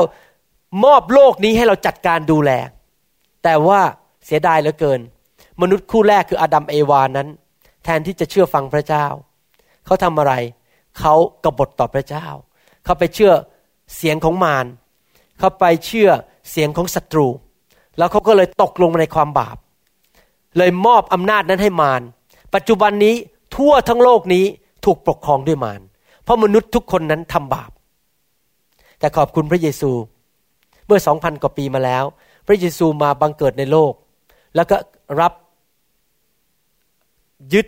[0.84, 2.52] มอบโลกนี้ให้เราจัดการดูแล
[3.44, 3.82] แต่ว่า
[4.26, 5.00] เสียดายเหลือเกิน
[5.62, 7.28] มนุษย์คู่แรกคืออาดัมเอวานั้น
[7.84, 9.06] แทนที่จะเชื่อฟังพระเจ้า
[9.86, 10.34] เขาทำอะไร
[11.00, 12.28] เขากบฏต่อพระเจ้า
[12.84, 13.34] เขาไปเชื่อ
[13.96, 14.66] เสียงของมาร
[15.40, 16.10] เขาไปเชื่อ
[16.52, 17.28] เสียงของศัตรู
[17.98, 19.58] แล้วเขาก็เลยตกลงในความบาป
[20.58, 22.02] เลยมอบอำนาจนั้นให้มาร
[22.56, 23.16] ปัจจุบันนี้
[23.56, 24.46] ทั่วทั้งโลกนี้
[24.86, 25.82] ถูกปกครองด้วยมาร
[26.24, 27.72] เพราะมนุษย์ทุกคนนั้นทำบาป
[29.00, 29.92] แต่ขอบคุณพระเยซู
[30.88, 32.04] เมื่อสองพันกว่าปีมาแล้ว
[32.48, 33.94] พระเยซูมาบังเกิดในโลก
[34.56, 34.78] แล้วก็
[35.22, 35.34] รับ
[37.54, 37.66] ยึด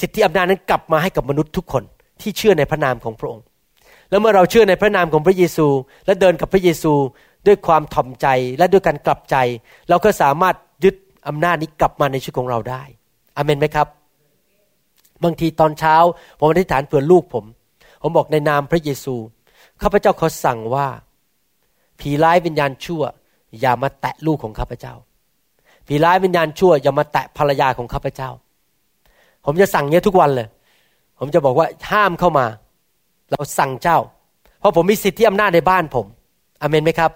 [0.00, 1.84] สิทธิอำนาจนั้นกลับมาให้กับมนุษย์ทุกคน
[2.20, 3.44] ที่เชื่อในพระนามของพระองค์
[4.10, 5.66] แล้วเมื่อเราเชื่อในพระนามของพระเยซู
[6.06, 6.92] และเดินกับพระเยซู
[7.46, 8.26] ด้วยความถ่อมใจ
[8.58, 9.36] และด้วยการกลับใจ
[9.88, 10.94] เราก็สามารถยึด
[11.28, 12.82] อำนาจนี้กลับมาในชีวิตของเราได้
[13.36, 13.88] อเมนไหมครับ
[15.24, 15.96] บางทีตอนเช้า
[16.38, 17.44] ผมอธิษฐานเผื่อลูกผม
[18.02, 19.14] ผมบอกในนามพระเยซู
[19.82, 20.86] ข้าพเจ้าขอสั่งว่า
[22.00, 23.02] ผีร้ายวิญญาณชั่ว
[23.60, 24.94] อย่ามาแตะลูกของข้าพเจ้า
[25.86, 28.30] ผีร้ายวิญญาณชั่ว อย่ามาแตะภรรยาของข้าพเจ้า
[29.44, 30.48] ผมจะสั่งเนี้ยทุกวันเลย
[31.18, 32.46] ผมจะบอกว่าห้ามเข้ามา
[33.30, 33.98] เราสั่งเจ้า
[34.60, 36.06] เพราะผมมีสิทธิอำนาจในบ้านผม
[36.60, 37.10] อเมนไหมครับ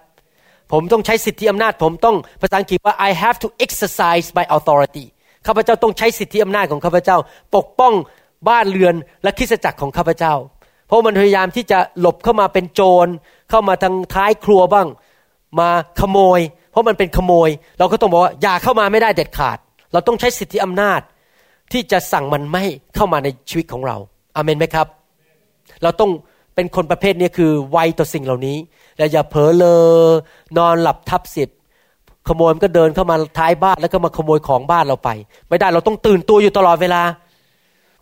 [0.72, 5.04] ผมต้องใช้สิทธิอำนาจ ผมต้องภาษาอังกฤษว่า I have to exercise my authority
[5.46, 7.16] ข้าพเจ้าต้องใช้สิทธิอำนาจของข้าพเจ้า
[7.56, 7.94] ปกป้อง
[8.48, 10.34] บ้านเรือนและคริสตจักรของข้าพเจ้า
[10.94, 13.06] ราะมันพยายามที่จะหลบเข้ามาเป็นโจร
[13.50, 14.88] เข้ามาทางท้ายครัวบ้าง
[15.60, 15.68] มา
[16.00, 19.58] ขโมย เพราะมันเป็นขโมย เราก็ต้องบอกว่าอย่าเข้ามาไม่ได้เด็ดขาด
[19.92, 21.00] เราต้องใช้สิทธิอำนาจ
[21.72, 23.96] ที่จะสั่งมันไม่เข้ามาในชีวิตของเรา
[24.36, 24.86] อาเมนไหมครับ
[25.82, 26.10] เราต้อง
[26.54, 28.56] เป็นคนประเภทนี้คือไวต่อสิ่งเหล่านี้
[28.98, 29.80] และอย่าเผลอเลอ
[30.58, 31.58] นอนหลับทับสิทธิ์
[32.28, 35.10] ขโมยมันก็เดินเข้ามาท้ายบ้านแล้วก็มาขโมยของบ้านเราไป
[35.48, 37.02] ไม่ได้เราต้องตื่นตัวอยู่ตลอดเวลา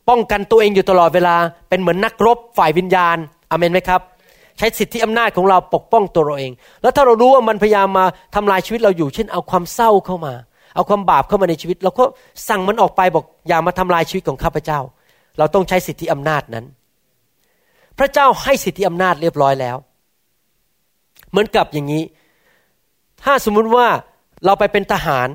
[0.08, 1.36] ป้องกันตัวเองอยู่ตลอดเวลา
[1.68, 3.16] เป็นเหมือนนักรบฝ่ายวิญญาณ
[3.50, 4.00] อเมนไหมครับ
[4.58, 10.34] ใช้สิทธิอำนาจของเราปกป้องตัวเราเอง แล้วถ้าเรารู้ว่ามันพยายามมาทำลายชีวิตเราอยู่ เช่น เอาความเศร้าเข้ามา
[10.74, 12.04] เอาความบาปเข้ามาในชีวิต เราก็
[12.48, 14.80] สั่งมันออกไปบอกอย่ามาทำลายชีวิตของข้าพเจ้า
[15.38, 16.64] เราต้องใช้สิทธิอำนาจนั้น
[17.98, 19.76] พระเจ้าให้สิทธิอำนาจเรียบร้อยแล้ว
[21.30, 22.02] เหมือนกับอย่างนี้
[23.22, 23.86] ถ้าสมมุติว่า
[24.44, 25.28] เราไปเป็นทหาร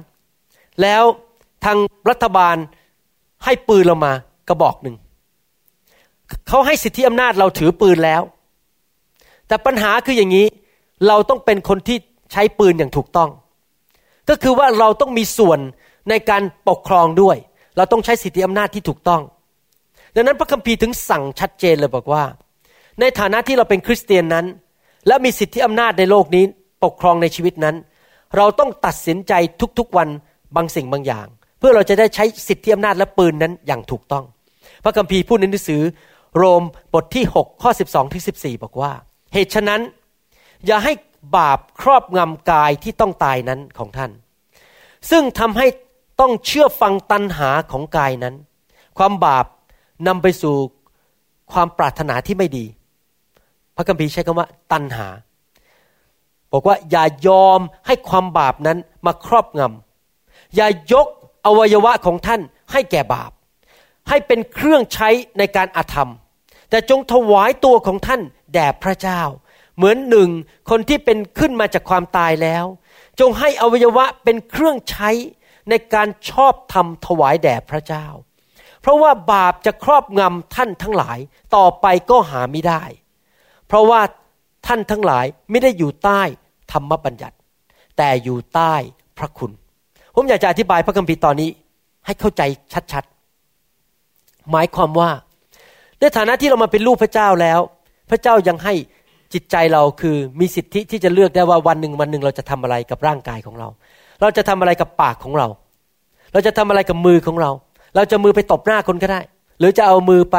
[0.81, 1.03] แล้ว
[1.65, 1.77] ทาง
[2.09, 2.55] รัฐบาล
[3.45, 4.13] ให้ปืนเรามา
[4.47, 4.95] กระบอกหนึ่ง
[6.47, 8.21] เขาให้สิทธิอำนาจเราถือปืนแล้ว
[9.47, 10.47] แต่ปัญหาคืออย่างนี้
[11.07, 11.97] เราต้องเป็นคนที่
[12.31, 13.29] ใช้ปืนอย่างถูกต้อง
[14.29, 15.59] ก็คือว่าเราต้องมีส่วน
[16.09, 17.37] ในการปกครองด้วย
[17.77, 19.21] เราต้องใช้สิทธิอำนาจที่ถูกต้อง
[20.15, 22.23] ดังนั้นพระคัมภีร์ถึงสั่งชัดเจนเลยบอกว่า
[22.99, 24.45] ในฐานะที่เราเป็นคริสเตียนนั้น
[25.07, 26.43] และมีสิทธิอำนาจในโลกนี้
[26.83, 27.75] ปกครองในชีวิตนั้น
[28.37, 29.33] เราต้องตัดสินใจ
[29.79, 30.09] ทุกๆวัน
[30.55, 31.27] บางสิ่งบางอย่าง
[31.59, 34.25] เพื่อเราจะได้ใช้สิทธิอำนาจและปืนนั้นอย่างถูกต้อง
[34.83, 35.81] พระคัมภีร์พูดในหนังสือ
[36.37, 38.91] โรมบทที่ 6 ข้อ 12ถึง14 บอกว่า
[39.33, 39.81] เหตุฉะนั้น
[40.65, 40.93] อย่าให้
[41.37, 44.11] บาปครอบงำกายที่ต้องตายนั้นของท่าน
[45.09, 45.67] ซึ่งทำให้
[46.19, 48.35] ต้องเชื่อฟังตันหาของกายนั้น
[48.97, 49.45] ความบาป
[50.07, 50.55] นำไปสู่
[51.53, 52.65] ความปรารถนาที่ไม่ดี
[53.75, 55.07] พระคัมภีร์ใช้คำว่าตันหา
[56.51, 61.07] บอกว่าอย่ายอมให้ความบาปนั้นมาครอบงำอย่ายก
[61.45, 63.31] อวัยวะของท่านให้แก่บาป
[64.09, 66.11] ให้เป็นเครื่องใช้ในการอาธรรม
[66.69, 68.21] แต่จงถวายตัวของท่าน
[68.53, 69.21] แด่พระเจ้า
[69.77, 70.29] เหมือนหนึ่ง
[70.69, 72.65] คนที่เป็นขึ้นมาจากความตายแล้ว
[73.19, 75.09] จงให้อวัยวะเป็นเครื่องใช้
[75.69, 78.05] ในการชอบธรรมถวายแด่พระเจ้า
[78.81, 81.19] เพราะว่าบาปจะครอบงำท่านทั้งหลาย
[81.55, 82.83] ต่อไปก็หาไม่ได้
[83.67, 84.01] เพราะว่า
[84.67, 86.21] ท่านทั้งหลายไม่ได้อยู่ใต้
[86.71, 87.35] ธรรมบัญญัติ
[87.97, 88.73] แต่อยู่ใต้
[89.17, 89.51] พระคุณ
[90.15, 91.49] ผมอยากจะอธิบายพระคัมภีร์ตอนนี้
[92.05, 92.41] ให้เข้าใจ
[92.93, 93.16] ชัดๆ
[94.51, 95.09] หมายความว่า
[95.99, 97.59] ในฐานะที่เรามาเป็นลูกพระเจ้าแล้ว
[98.09, 98.73] พระเจ้ายังให้
[99.33, 103.67] จิตใจเราคือมีสิทธิที่จะเลือกได้ว่าวันหนึ่งวันหนึ่งเราจะทำอะไรกับร่างกายของเรา
[104.21, 105.47] เราจะทำอะไรกับปากของเรา
[106.33, 107.51] เราจะทำอะไรกับมือของเรา
[107.95, 109.21] เราจะมือไปตบหน้าคนก็ได้
[109.59, 110.37] หรือจะเอามือไป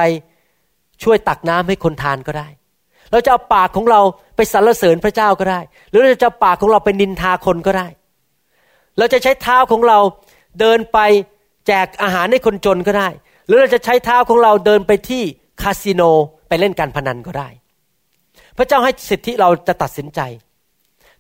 [1.03, 2.49] ช่วยตักน้ำให้คนทานก็ได้
[3.13, 4.01] เราจะเอาปากของเรา
[4.37, 7.87] ไปสรรเสริญพระเจ้าก็ได้ หรือเราจะปากของเราไปนินทาคนก็ได้
[8.99, 9.99] เราจะใช้เท้าของเรา
[10.61, 10.99] เดินไป
[11.67, 13.09] แจกอาหารให้คนจนก็ได้
[13.49, 15.23] หรือเราจะใช้เท้าของเราเดินไปที่
[15.63, 16.03] คาสิโน
[16.49, 17.49] ไปเล่นการพนันก็ได้
[18.57, 20.21] พระเจ้าให้สิทธิเราจะตัดสินใจ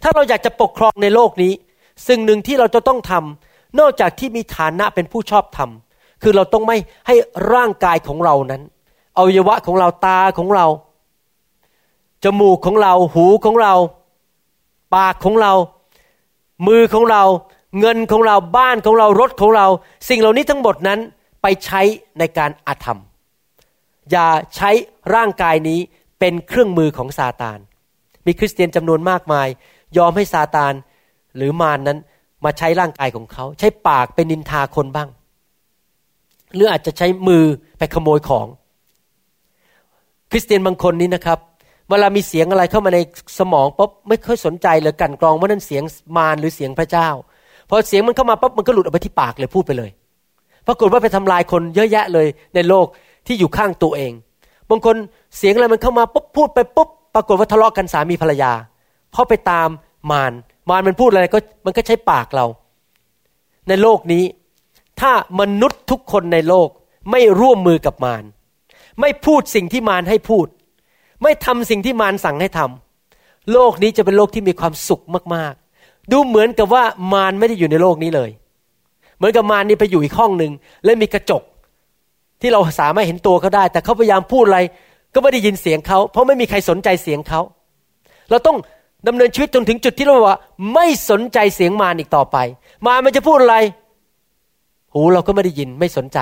[0.02, 1.52] ถ้าเราอยากจะปกครองในโลกนี้
[2.08, 7.14] สิ่งหนึ่งที่เราจะต้องทำนอกจากที่มีฐานะเป็นผู้ชอบทำคือเราต้องไม่ให้
[7.52, 8.62] ร่างกายของเรานั้น
[9.16, 10.66] อวัยวะของเราตาของเรา
[12.24, 13.74] จมูกของเรา หูของเรา
[14.94, 15.52] ปากของเรา
[16.66, 17.22] มือของเรา
[17.80, 19.66] เงินของเรา บ้านของเรา รถของเรา
[20.08, 21.00] สิ่งเหล่านี้ทั้งหมดนั้น
[21.42, 21.80] ไปใช้
[22.18, 23.00] ในการอาธรรม
[24.10, 24.70] อย่าใช้
[25.14, 25.80] ร่างกายนี้
[26.18, 27.58] เป็นเครื่องมือของซาตาน
[28.26, 29.48] มีคริสเตียนจำนวนมากมาย
[29.98, 30.72] ยอมให้ซาตาน
[31.36, 31.98] หรือมารนนั้น
[32.44, 35.08] มาใช้ร่างกายของเขา ใช้ปากเป็นนินทาคนบ้าง
[36.54, 37.44] หรืออาจจะใช้มือ
[37.78, 38.46] ไปขโมยของ
[40.30, 41.38] คริสเตียนบางคนนี้นะครับ
[41.88, 42.98] เวลามีเสียงอะไรเข้ามาใน
[43.38, 45.82] สมองปุ๊บไม่ค่อยสนใจเลยกันกรองว่านั่นเสียง
[46.16, 47.08] มารหรือเสียงพระเจ้า
[47.68, 49.90] พอเสียงมันเข้ามาปุ๊บมันก็หลุดออกไปที่ปากเลยพูดไปเลย
[50.68, 52.86] ปรากฏว่าไปทำลายคนเยอะแยะเลยในโลก
[53.26, 54.12] ที่อยู่ข้างตัวเอง
[54.70, 54.96] บางคน
[55.36, 58.52] เสียงอะไรมันเข้ามาปุ๊บพูดไปปุ๊บปรากฏว่าทะเลาะกันสามีภรรยา
[59.12, 59.68] เพราะไปตาม
[60.10, 60.32] มาร
[60.70, 62.46] มารมันพูดอะไรก็มันก็ใช้ปากเรา
[63.68, 64.24] ในโลกนี้
[65.00, 66.68] ถ้ามนุษย์ทุกคนในโลก
[67.10, 68.24] ไม่ร่วมมือกับมาร
[69.00, 70.46] ไม่พูดสิ่งที่มารให้พูด
[71.22, 75.02] ไม่ทำสิ่งที่มารสั่งให้ทำโลกนี้จะเป็นโลกที่มีความสุข
[75.34, 78.30] มากๆ ดูเหมือนกับว่ามารไม่ได้อยู่ในโลกนี้เลย
[79.18, 80.52] เหมือนกับมารนี่ไปอยู่อีกห้องหนึ่ง
[80.84, 81.42] และมีกระจก
[82.40, 84.60] ที่เราสามารถเห็นตัวเขาได้ แต่เขาพยายามพูดอะไร
[85.14, 87.40] ก็ไม่ได้ยินเสียงเขา เพราะไม่มีใครสนใจเสียงเขา
[88.30, 88.56] เราต้อง
[89.08, 90.36] ดำเนินชีวิตจนถึงจุดที่เราว่า
[90.74, 92.36] ไม่สนใจเสียงมารอีกต่อไป
[92.86, 93.56] มารมันจะพูดอะไร
[94.94, 96.18] หูเราก็ไม่ได้ยินไม่สนใจ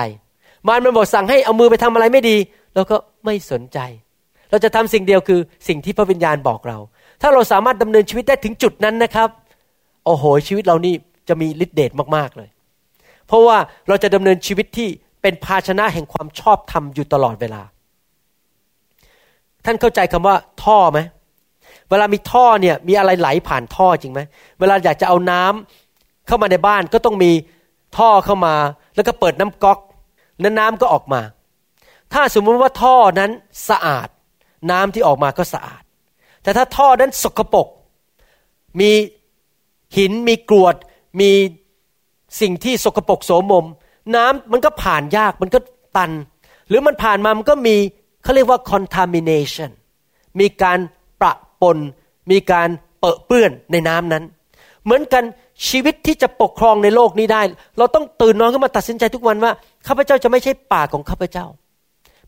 [0.67, 2.37] มารมันบอกสั่งให้เอามือไปทำอะไรไม่ดี
[2.75, 3.79] เราก็ไม่สนใจ
[4.49, 6.77] เราจะทำสิ่งเดียวคือสิ่งที่พระวิญญาณบอกเรา
[7.21, 9.29] ถ้าเราสามารถดำเนินชีวิตได้ถึงจุดนั้นนะครับ
[10.05, 10.93] โอ้โหชีวิตเรานี่
[11.27, 12.49] จะมีฤทธิเดชมากๆเลย
[13.27, 14.89] เพราะว่าเราจะดำเนินชีวิตที่
[15.21, 17.61] เป็นภาชนะแห่งความชอบธรรมอยู่ตลอดเวลา
[19.65, 20.99] ท่านเข้าใจคำว่าท่อไหม
[21.89, 24.21] เวลามีท่อเนี่ยมีอะไรไหลผ่านท่อจริงไหม
[24.59, 27.31] เวลาอยากจะเอาน้ำเข้ามาในบ้านก็ต้องมี
[27.97, 28.55] ท่อเข้ามา
[28.95, 29.79] แล้วก็เปิดน้ำก๊อก
[30.41, 31.21] แล้วน้ำก็ออกมา
[32.13, 33.31] ถ้าสมมติว่าท่อนั้น
[33.69, 34.07] สะอาด
[34.71, 35.83] น้ำที่ออกมาก็สะอาด
[36.43, 37.67] แต่ถ้าท่อนั้นสกปรก
[38.79, 38.91] มี
[39.97, 40.75] หินมีกรวด
[41.19, 41.31] มี
[42.41, 43.65] สิ่งที่สกปรกโสมม
[44.15, 45.59] น้ำมันก็ผ่านยากมันก็
[45.97, 46.11] ตัน
[46.67, 47.75] หรือมันผ่านมามันก็มี
[48.23, 49.71] เขาเรียกว่า contamination
[50.39, 50.79] มีการ
[51.21, 51.77] ประปน
[52.31, 54.23] มีการเปะเปื้อนในน้ำนั้น
[54.83, 55.23] เหมือนกัน
[55.69, 57.41] ชีวิตที่จะปกครองในโลกนี้ได้
[57.77, 59.51] เราต้องตื่นนอนขึ้นมาตัดสินใจทุกวันว่า
[59.87, 61.45] ข้าพเจ้าจะไม่ใช่ปากของข้าพเจ้า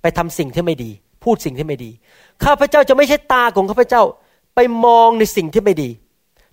[0.01, 0.91] ไปทำสิ่งที่ไม่ดี
[1.23, 1.91] พูดสิ่งที่ไม่ดี
[2.43, 4.03] ข้าพเจ้าจะไม่ใช่ตาของข้าพเจ้า
[4.55, 5.89] ไปมองในสิ่งที่ไม่ดี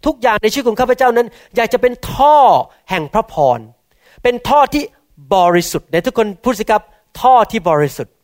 [0.07, 2.37] ทุกอย่างในชีวิตของข้าพเจ้านั้น อยากจะเป็นท่อ
[2.91, 3.59] แห่งพระพร
[4.23, 4.83] เป็นท่อที่
[5.35, 6.83] บริสุทธิ์ในทุกคนพูดสิครับ
[7.21, 8.15] ท่อที่บริสุทธิ์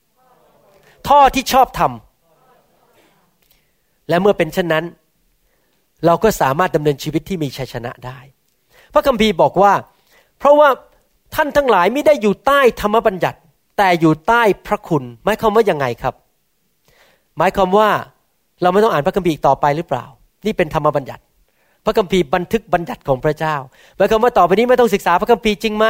[1.09, 4.85] ท่อที่ชอบทำและเมื่อเป็นเช่นนั้น
[6.07, 8.19] เราก็สามารถดำเนินชีวิตที่มีชัยชนะได้
[8.93, 9.73] พระคัมภีร์บอกว่า
[10.39, 10.69] เพราะว่า
[11.35, 13.39] ท่านทั้งหลายไม่ได้อยู่ใต้ธรรมบัญญัติ
[13.79, 16.15] แต่อยู่ใต้พระคุณ หมายความว่ายังไงครับ
[17.39, 17.89] หมายความว่า
[18.63, 20.05] เราไม่ต้องอ่านพระคัมภีร์ต่อไปหรือเปล่า
[20.47, 21.23] นี่เป็นธรรมบัญญัติ
[21.85, 23.57] พระคัมภีร์บันทึกบัญญัติของพระเจ้า
[23.97, 25.87] หมายความว่าต่อไปนี้ไม่ต้องศึกษาพระคัมภีร์จริงไหม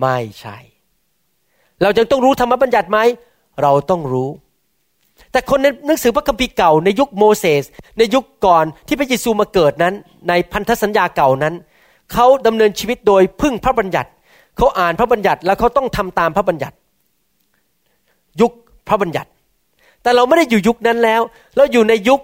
[0.00, 0.56] ไม่ใช่
[1.82, 2.98] เราจึงต้องรู้ธรรมบัญญัติไหม
[3.62, 4.30] เราต้องรู้
[5.32, 7.64] แต่คนในหนังสือพระคัมภีร์เก่าในยุคโมเสส
[7.98, 9.94] ในยุคก่อนที่พระเยซูมาเกิดนั้น
[10.28, 11.54] ในพันธสัญญาเก่านั้น
[12.12, 14.10] เขาดำเนินชีวิตโดยพึ่งพระบัญญัติ
[14.56, 16.76] เขาอ่านพระบัญญัติแล้วเขาต้องทำตามพระบัญญัติ
[18.40, 18.52] ยุค
[18.88, 19.30] พระบัญญัติ
[20.02, 21.20] แต่เราไม่ได้อยู่ยุคนั้นแล้ว
[21.56, 22.20] เราอยู่ในยุค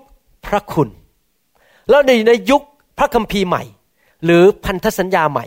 [0.47, 0.89] พระคุณ
[1.91, 2.63] เราอยู่ในยุค
[2.99, 3.63] พระคัมภีร์ใหม่
[4.25, 5.47] หรือพันธสัญญาใหม่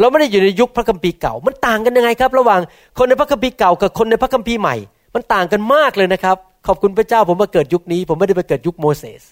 [0.00, 2.60] เราไม่ได้อยู่ในยุคพระคัมภีร์เก่า มันต่างกันยังไงครับ ระหว่าง
[2.98, 4.76] คนในพระคัมภีร์เก่ากับคนในพระคัมภีร์ใหม่
[5.14, 9.22] มันต่างกันมากเลยนะครับ ขอบคุณพระเจ้าผมมาเกิดยุคนี้ ผมไม่ได้ไปเกิดยุคโมเสส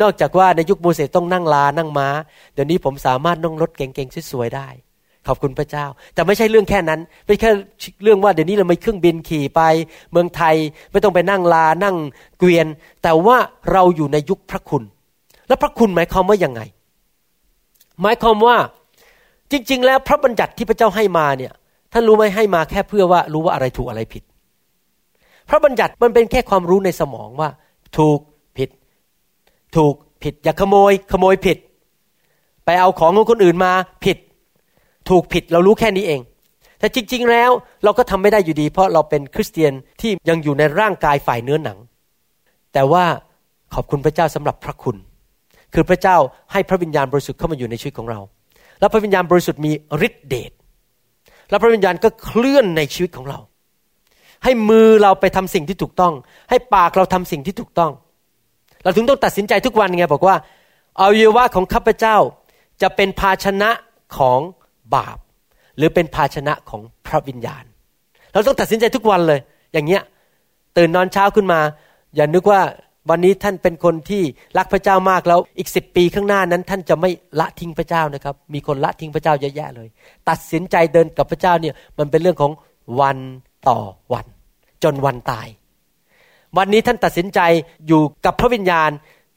[0.00, 2.08] นอกจากว่าในยุคโมเสสต้องนั่งลานั่งม้า
[2.54, 4.68] เดี๋ยวนี้ผมสามารถนั่งรถเก่งๆสวยๆได้
[5.26, 7.50] ขอบคุณพระเจ้า แต่ไม่ใช่เรื่องแค่นั้น ไม่แค่
[8.02, 9.60] เรื่องว่าเดี๋ยวนี้เราไม่เครื่องบินขี่ไป
[10.12, 10.56] เมืองไทย
[10.92, 11.96] ไม่ต้องไปนั่งลานั่ง
[12.38, 12.66] เกวียน
[13.02, 13.36] แต่ว่า
[13.72, 14.82] เราอยู่ในยุคพระคุณ
[15.48, 16.60] แล้วพระคุณหมายความว่ายังไง
[18.02, 18.56] หมายความว่า
[19.52, 21.52] จริง ๆ แล้วพระบัญญัติที่พระเจ้าให้มาเนี่ย
[21.92, 24.22] ท่านรู้ไหมให้มาแค่เพื่อว่ารู้ว่าอะไรถูกอะไรผิด
[25.48, 27.48] พระบัญญัติมันเป็นแค่ความรู้ในสมองว่า
[27.98, 28.18] ถูก
[28.56, 28.68] ผิด
[29.76, 31.58] ถูกผิด อย่าขโมย ขโมยผิด
[32.64, 33.72] ไปเอาของของคนอื่นมา
[34.04, 34.18] ผิด
[35.08, 36.20] ถูกผิดเรารู้แค่นี้เอง
[36.78, 37.50] แต่จริง ๆ แล้ว
[37.84, 41.78] เราก็ทำไม่ได้อยู่ดี เพราะเราเป็นคริสเตียนที่ยังอยู่ในร่างกายฝ่ายเนื้อหนัง
[42.72, 43.04] แต่ว่า
[43.74, 44.96] ขอบคุณพระเจ้าสำหรับพระคุณ
[45.76, 46.16] คือพระเจ้า
[46.52, 48.20] ให้พระวิญญาณบริสุทธิ์เข้ามาอยู่ในชีวิตของเรา
[48.80, 49.72] แล้วพระวิญญาณบริสุทธิ์มี
[50.06, 50.52] ฤทธิเดช
[51.50, 53.38] แล้วพระวิญญาณก็เคลื่อนในชีวิตของเรา
[54.44, 56.12] ให้มือเราไปทำสิ่งที่ถูกต้อง
[56.50, 57.92] ให้ปากเราทำสิ่งที่ถูกต้อง
[58.82, 60.36] เราถึงต้องตัดสินใจทุกวันไงบอกว่า
[61.00, 62.16] อวัยวะของข้าพเจ้า
[62.82, 63.70] จะเป็นภาชนะ
[64.16, 64.40] ของ
[64.94, 65.18] บาป
[65.76, 67.64] หรือเป็นภาชนะของพระวิญญาณ
[68.32, 69.40] เราต้องตัดสินใจทุกวันเลย
[69.72, 70.02] อย่างเงี้ย
[70.76, 71.60] ตื่นนอนเช้าขึ้นมา
[72.16, 72.60] อย่านึกว่า
[73.10, 74.22] วันนี้ท่านเป็นคนที่
[74.58, 79.88] รักพระเจ้ามากแล้วอีกสิบปีข้างหน้านั้น ท่านจะไม่ละทิ้งพระเจ้านะครับ มีคนละทิ้งพระเจ้าเยอะแยะเลย
[80.28, 82.52] ตัดสินใจเดินกับพระเจ้าเนี่ยมันเป็นเรื่องของ
[83.00, 83.18] วัน
[83.68, 83.78] ต่อ
[84.12, 84.26] วัน
[84.82, 85.48] จนวันตาย
[86.56, 87.40] วันนี้ท่านตัดสินใจ
[87.86, 88.90] อยู่กับพระวิญญาณ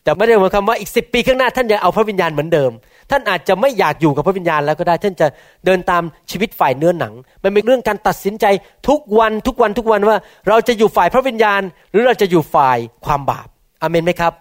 [0.04, 2.72] แต่ไม่ได้หมายความว่าอีกสิปีข้างหน้า ท่านจะเอาพระวิญญาณเหมือนเดิม
[3.12, 5.28] ท่านอาจจะไม่อยากอยู่กับพระวิญญาณแล้วก็ได้ ท่านจะ
[5.66, 8.46] เดินตามชีวิตฝ่ายเนื้อหนัง มันเป็นเรื่องการตัดสินใจ
[8.88, 13.48] ทุกวันทุกวันทุกวันว่า เราจะอยู่ฝ่ายพระวิญญาณ หรือเราจะอยู่ฝ่ายความบาป
[13.82, 14.34] อเมนไหมครับ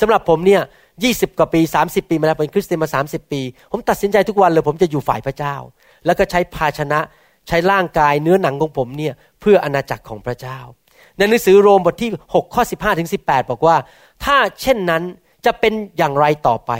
[0.00, 0.62] สำหรับผมเนี่ย
[1.04, 3.40] ยี่สิบกว่าปี30ปีมาแล้วเป็นคริสเตียนมา30ปี
[3.72, 5.54] ผมตัดสินใจทุกวันเลย ผมจะอยู่ฝ่ายพระเจ้า
[6.06, 7.00] แล้วก็ใช้ภาชนะ
[7.48, 10.58] ใช้ร่างกายเนื้อหนังของผมเนี่ยเพื่ออนาจักรของพระเจ้า
[11.16, 13.76] ในหนังสือโรมบทที่6ข้อ15ถึง18บอกว่า
[14.24, 15.02] ถ้าเช่นนั้น
[15.44, 16.72] จะเป็นอย่างไรต่อไป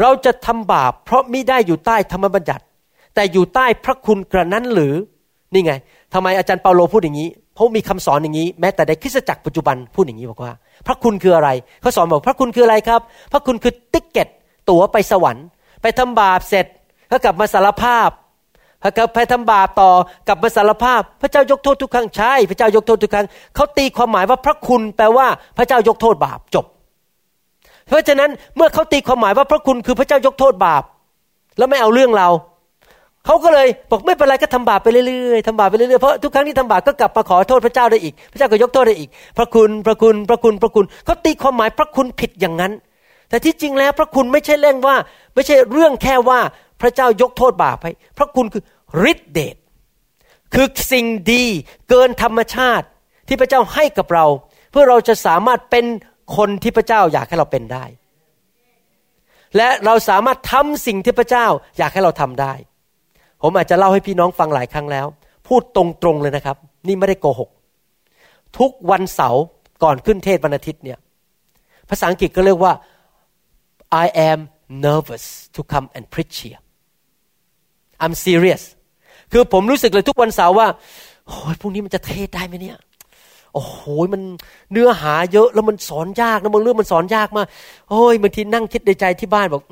[0.00, 2.64] เราจะทำบาปเพราะมิได้อยู่ใต้ธรรมบัญญัติ
[3.14, 4.94] แต่อยู่ใต้พระคุณกระนั้นหรือ
[5.52, 5.72] นี่ไง
[6.14, 7.28] ทำไมอาจารย์เปาโลพูดอย่างนี้
[7.60, 10.52] ราะมีคำสอนอย่างนี้ แม้แต่ในคริสตจักรปัจจุบันพูดอย่างนี้บอกว่า
[10.86, 11.48] พระคุณคืออะไร
[11.80, 13.00] เขาสอนบอกพระคุณคืออะไรครับ
[13.32, 14.28] พระคุณคือติ๊กเก็ต
[14.70, 15.46] ตั๋วไปสวรรค์
[15.82, 16.66] ไปทำบาปเสร็จ
[17.10, 18.10] ก็กลับมาสารภาพ
[18.82, 19.90] ถ้าเกิดไปทำบาปต่อ
[20.28, 26.66] กลับมาสารภาพ พระเจ้ายกโทษทุกครั้งใช่ พระเจ้ายกโทษทุกครั้งเขาตีความหมายว่าพระคุณแปลว่าพระเจ้ายกโทษบาปจบ
[27.88, 30.82] เพราะฉะนั้นเมื่อเขาตีความหมายว่าพระคุณคือพระเจ้ายกโทษบาป
[31.58, 32.28] แล้วไม่เอาเรื่องเรา
[33.26, 42.72] เขาก็เลยบอกไม่เป็นไรก็ทำบาปไปเรื่อยๆทำบาปไปเรื่อยๆเพราะทุกครั้งที่ทำบาปก็กลับมาขอโทษพระเจ้าได้อีก พระเจ้าก็ยกโทษได้อีก พระคุณพระคุณพระคุณพระคุณเขาตีความหมายพระคุณผิดอย่างนั้น
[43.28, 44.96] แต่ที่จริงแล้วพระคุณไม่ใช่เรื่องว่า
[45.34, 46.40] ไม่ใช่เรื่องแค่ว่า
[46.80, 48.62] พระเจ้ายกโทษบาปให้พระคุณคือ
[49.10, 49.56] ฤทธิเดช
[50.54, 51.44] คือสิ่งดี
[51.88, 52.86] เกินธรรมชาติ
[53.28, 54.26] ที่พระเจ้าให้กับเรา
[54.70, 55.84] เพื่อเราจะสามารถเป็น
[56.36, 57.84] คนที่พระเจ้าอยากให้เราเป็นได้
[59.56, 61.46] และเราสามารถทำสิ่งที่พระเจ้า
[61.78, 62.52] อยากให้เราทำได้
[63.42, 65.06] ผมอาจจะเล่าให้พี่น้องฟังหลายครั้งแล้ว
[65.48, 67.50] พูดตรงๆเลยนะครับ นี่ไม่ได้โกหก
[68.58, 69.42] ทุกวันเสาร์
[69.82, 70.98] ก่อนขึ้นเทศวันอาทิตย์เนี่ย
[71.88, 72.72] ภาษาอังกฤษก็เรียกว่า
[74.04, 74.40] I am
[74.84, 75.24] nervous
[75.54, 76.60] to come and preach here
[78.02, 78.62] I'm serious
[79.32, 80.68] คือผมรู้สึกเลยทุกวันเสาร์ว่า
[81.26, 82.78] โอ้ยพรุ่งนี้มันจะเทศได้ไหมเนี่ย
[83.54, 83.78] โอ้โห
[84.14, 84.22] มัน
[84.72, 87.46] เนื้อหาเยอะแล้วมันสอนยากนะบางเรื่องมันสอนยากมาก
[87.90, 89.62] โอ้ยบางทีนั่งคิดในใจที่บ้านบอก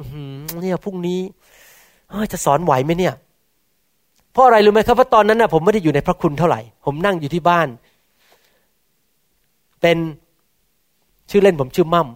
[0.63, 1.21] เนี่ยพรุ่งนี้
[2.33, 3.15] จะสอนไหวไหมเนี่ย
[4.39, 7.69] ราะอะไรรู้ไหมครับเพราตอนนั้นนะผมไม่ได้อยู่ในพระคุณเท่าไหร่ ผมนั่งอยู่ที่บ้าน
[9.81, 9.99] เป็น
[11.31, 12.09] ชื่อเล่นผมชื่อมั่ม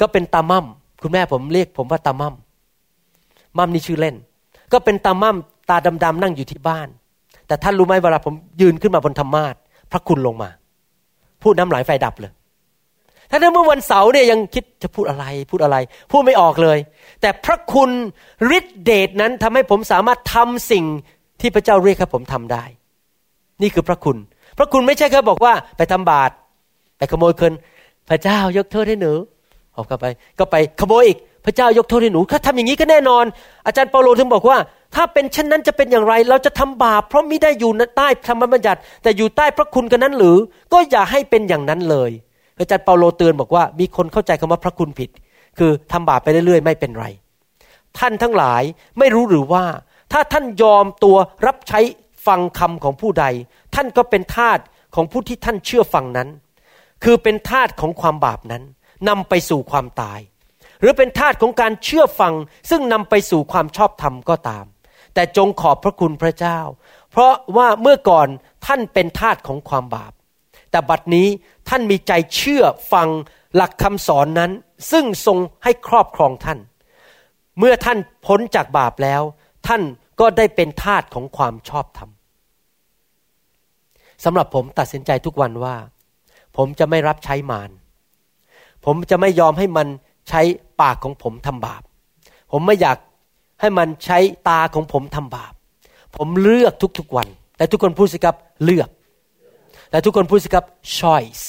[0.00, 0.66] ก็เป็นตามั่ม
[1.02, 2.34] คุณแม่ผมเรียกผมว่าตามั่ม
[3.58, 4.14] มั่มนี่ชื่อเล่น
[4.72, 6.88] ก็เป็นตาม่ำตาดำๆนั่งอยู่ที่บ้าน
[7.46, 9.54] แต่ท่านรู้ไหมเวลาผมยืนขึ้นมาบนธรรมาท
[9.92, 10.50] พระคุณลงมา
[11.42, 12.32] พูดน้ำไหลไฟดับเลย
[13.30, 15.76] ถ้าเมื่อวันเสาร์เนี่ยยังคิดจะพูดอะไรพูดอะไร
[16.10, 16.78] พูดไม่ออกเลย
[17.20, 17.90] แต่พระคุณ
[18.56, 20.84] ฤทธิเดชนั้นทำให้ผมสามารถทำสิ่ง
[21.40, 22.64] ที่พระเจ้าเรียกให้ผมทำได้
[23.62, 24.16] นี่คือพระคุณ
[24.58, 26.30] พระคุณไม่ใช่แค่บอกว่าไปทำบาป
[26.98, 27.52] ไปขโมยคน
[28.08, 29.12] พระเจ้ายกโทษให้หนู
[29.76, 30.06] ออกก็ไป
[30.38, 33.24] ก็ไปขโมยอีกพระเจ้ายกโทษให้หนูถ้าทำอย่างนี้ก็แน่นอน
[33.66, 34.58] อาจารย์เปาโลถึงบอกว่า
[34.94, 40.36] ถ้าเป็นเช่นนั้นจะเป็นอย่างไร เราจะทำบาปเพราะมิได้อยู่ใต้ธรรมบัญญัติ แต่อยู่ใต้พระคุณกันนั้นหรือ
[40.72, 42.10] ก็อย่าให้เป็นอย่างนั้นเลย
[42.58, 45.10] อาจารย์เปาโลเตือนบอกว่ามีคนเข้าใจคำว่าพระคุณผิด
[45.58, 47.06] คือทำบาปไปเรื่อยๆ ไม่เป็นไร
[47.98, 48.62] ท่านทั้งหลาย
[48.98, 49.64] ไม่รู้หรือว่า
[50.12, 51.16] ถ้าท่านยอมตัว
[51.46, 51.80] รับใช้
[52.26, 53.26] ฟังคำของผู้ใด
[53.74, 54.58] ท่านก็เป็นทาส
[54.94, 56.28] ของผู้ที่ท่านเชื่อฟังนั้น
[57.04, 58.64] คือเป็นทาสของความบาปนั้น
[59.08, 60.20] นำไปสู่ความตาย
[60.80, 62.34] หรือเป็นทาสของการเชื่อฟัง
[62.70, 64.64] ซึ่งนำไปสู่ความชอบธรรมก็ตาม
[65.14, 66.58] แต่จงขอบพระคุณพระเจ้า
[67.10, 68.28] เพราะว่าเมื่อก่อน
[68.66, 70.12] ท่านเป็นทาสของความบาป
[70.70, 71.28] แต่บัดนี้
[71.68, 73.08] ท่านมีใจเชื่อฟัง
[73.54, 74.50] หลักคำสอนนั้น
[74.90, 76.58] ซึ่งทรงให้ครอบครองท่าน
[77.58, 79.22] เมื่อท่านพ้นจากบาปแล้ว
[79.66, 79.82] ท่าน
[80.20, 82.10] ก็ได้เป็นทาสของความชอบธรรม
[84.24, 85.76] สำหรับผมตัดสินใจทุกวันว่า
[86.56, 87.70] ผมจะไม่รับใช้มาร
[88.84, 89.88] ผมจะไม่ยอมให้มัน
[90.28, 90.42] ใช้
[90.80, 91.82] ปากของผมทำบาป
[92.52, 92.98] ผมไม่อยาก
[93.60, 95.52] ให้มันใช้ตาของผมทำบาป
[96.16, 98.88] ผมเลือกทุกๆวัน แต่ทุกคนพูดสิครับเลือก
[99.90, 100.64] แต่ทุกคนพูดสิครับ
[100.98, 101.46] choice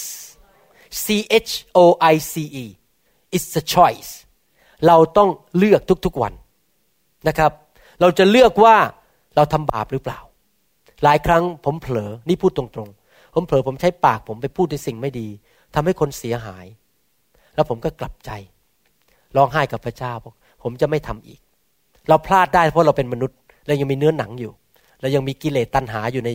[1.04, 1.06] C
[1.48, 1.80] H O
[2.14, 2.66] I C E
[3.36, 4.12] it's a choice
[4.88, 6.34] เราต้องเลือกทุกๆวัน
[7.28, 7.52] นะครับ
[8.02, 8.76] เราจะเลือกว่า
[9.36, 10.20] เราทำบาปหรือเปล่า
[11.04, 15.28] หลายครั้งผมเผลอนี่พูดตรงๆ ผมเผลอผมใช้ปากผมไปพูดในสิ่งไม่ดี
[15.76, 16.66] ทำให้คนเสียหาย
[17.56, 18.32] แล้วผมก็กลับใจ
[19.36, 20.34] ร้องไห้กับพระเจ้าบอก
[20.64, 21.40] ผมจะไม่ทำอีก
[22.10, 24.52] เราพลาดได้เพราะเราเป็นมนุษย์เรายังมีเนื้อหนังอยู่
[25.02, 26.30] เรายังมีกิเลสตัณหาอยู่ใน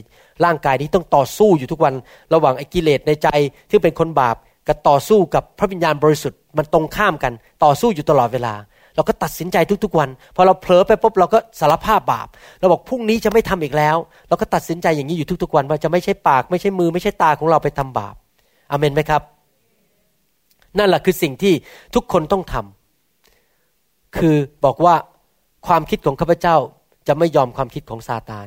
[0.44, 1.94] ร่างกายนี้ต้องต่อสู้อยู่ทุกวัน
[2.34, 3.28] ระหว่างไอ้กิเลสในใจ
[3.70, 4.36] ที่เป็นคนบาป
[4.68, 7.32] กับต่อสู้กับพระวิญญาณบริสุทธิ์มันตรงข้ามกัน
[7.64, 8.54] ต่อสู้อยู่ตลอดเวลา
[8.94, 12.28] เราก็ตัดสินใจทุกๆวัน พอเราเผลอไปปุ๊บเราก็สารภาพบาป
[12.60, 13.96] เราบอกพรุ่งนี้จะไม่ทำอีกแล้ว
[14.28, 18.14] เราก็ตัดสินใจอย่างนี้อยู่ทุกๆวัน ว่าจะไม่ใช่ปากไม่ใช่มือไม่ใช่ตาของเราไปทำบาป
[18.70, 19.22] อเมนไหมครับ
[20.78, 21.54] นั่นแหละคือสิ่งที่
[21.94, 24.94] ทุกคนต้องทำคือบอกว่า
[25.66, 26.56] ความคิดของข้าพเจ้า
[27.08, 28.46] จะไม่ยอมความคิดของซาตาน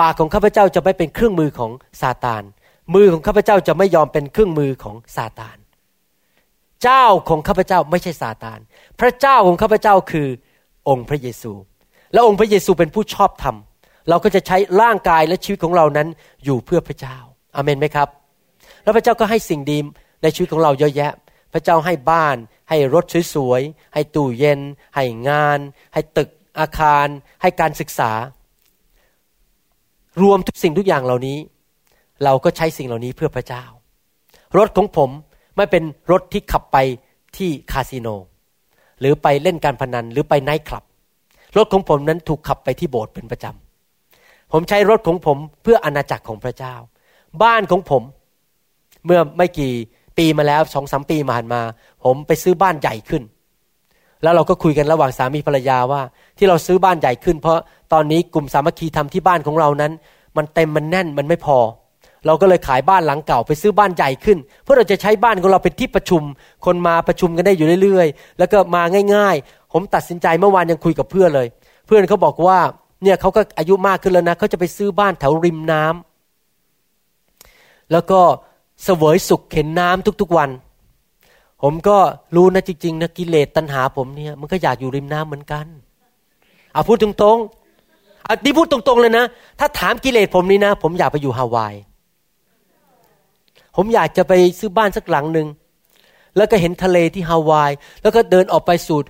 [0.00, 2.42] ปากของข้าพเจ้าจะไม่เป็นเครื่องมือของซาตาน
[2.94, 5.56] มือของข้าพเจ้าจะไม่ยอมเป็นเครื่องมือของซาตาน
[6.82, 8.60] เจ้าของข้าพเจ้าไม่ใช่ซาตาน
[9.00, 10.28] พระเจ้าของข้าพเจ้าคือ
[10.88, 11.52] องค์พระเยซู
[12.12, 13.56] และองค์พระเยซูเป็นผู้ชอบธรรม
[14.08, 16.08] เราก็จะใช้ร่างกายและชีวิตของเรานั้น
[16.44, 17.16] อยู่เพื่อพระเจ้า
[17.56, 18.08] อาเมนไหมครับ
[18.82, 19.78] แล้วพระเจ้าก็ให้สิ่งดี
[20.22, 21.12] ในชีวิตของเราเยอะแยะ
[21.52, 22.36] พระเจ้าให้บ้าน
[22.68, 24.60] ให้รถสวยๆ ให้ตู้เย็น
[24.96, 25.58] ให้งาน
[25.94, 27.06] ให้ตึกอาคาร
[27.42, 28.12] ให้การศึกษา
[30.22, 31.38] รวมทุกสิ่งทุกอย่างเหล่านี้
[32.24, 33.64] เราก็ใช้สิ่งเหล่านี้เพื่อพระเจ้า
[34.58, 35.10] รถของผม
[35.56, 36.76] ไม่เป็นรถที่ขับไป
[37.36, 38.08] ที่คาสิโน
[39.00, 40.84] หรือไปเล่นการพนันหรือไปไนท์คลับ
[41.56, 46.74] รถของผมนั้นถูกขับไปที่โบสถ์เป็นประจำ ผมใช้รถของผมเพื่ออาณาจักรของพระเจ้า
[47.42, 48.02] บ้านของผม
[49.04, 49.72] เมื่อไม่กี่
[50.18, 51.60] ปีมาแล้วสองสามปีผ่านมา
[52.04, 53.22] ผมไปซื้อบ้านใหญ่ขึ้น
[54.22, 56.02] แล้วเราก็คุยกันระหว่างสามีภรรยาว่า
[56.38, 57.58] ที่เราซื้อบ้านใหญ่ขึ้น เพราะ
[57.92, 59.92] ตอนนี้กลุ่มสามัคคีทำที่บ้านของเรานั้น
[60.36, 61.58] มันเต็มมันแน่นมันไม่พอ
[62.26, 66.22] เราก็เลยขายบ้านหลังเก่าไปซื้อบ้านใหญ่ขึ้น เพื่อเราจะใช้บ้านของเราเป็นที่ประชุม
[66.64, 68.82] คนมาประชุมกันได้อยู่เรื่อยๆ แล้วก็มา
[69.14, 71.48] ง่ายๆ ผมตัดสินใจเมื่อวานยังคุยกับเพื่อนเลย
[71.86, 72.58] เพื่อนเขาบอกว่า
[73.02, 78.20] เนี่ยเขาก็อายุมากขึ้นแล้วนะเขาจะไปซื้อบ้านแถวริมน้ำแล้วก็
[78.84, 80.50] เสวยสุขเข็นน้ำทุกๆวัน
[81.62, 81.96] ผมก็
[82.36, 85.66] รู้นะจริงๆนะกิเลสตัณหาผมเนี่ยมันก็อยากอยู่ริมน้ำเหมือนกัน
[86.72, 89.24] เอาพูดตรงๆอันนี้พูดตรงๆเลยนะ
[89.58, 91.74] ถ้าถามกิเลสผมนี่นะ ผมอยากไปอยู่ฮาวาย
[93.76, 95.48] ผมอยากจะไปซื้อบ้านสักหลังหนึ่ง
[96.36, 97.70] แล้วก็เห็นทะเลที่ฮาวาย
[98.02, 99.04] แล้วก็เดินออกไปสูด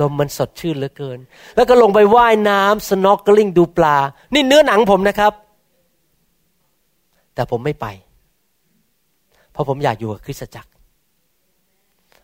[0.00, 1.18] ลมมันสดชื่นเหลือเกิน
[1.56, 3.96] แล้วก็ลงไปว่ายน้ำสโนว์กลิ้งดูปลา
[4.34, 5.32] นี่เนื้อหนังผมนะครับ
[7.34, 7.86] แต่ผมไม่ไป
[9.52, 10.70] เพราะผมอยากอยู่กับคริสตจักร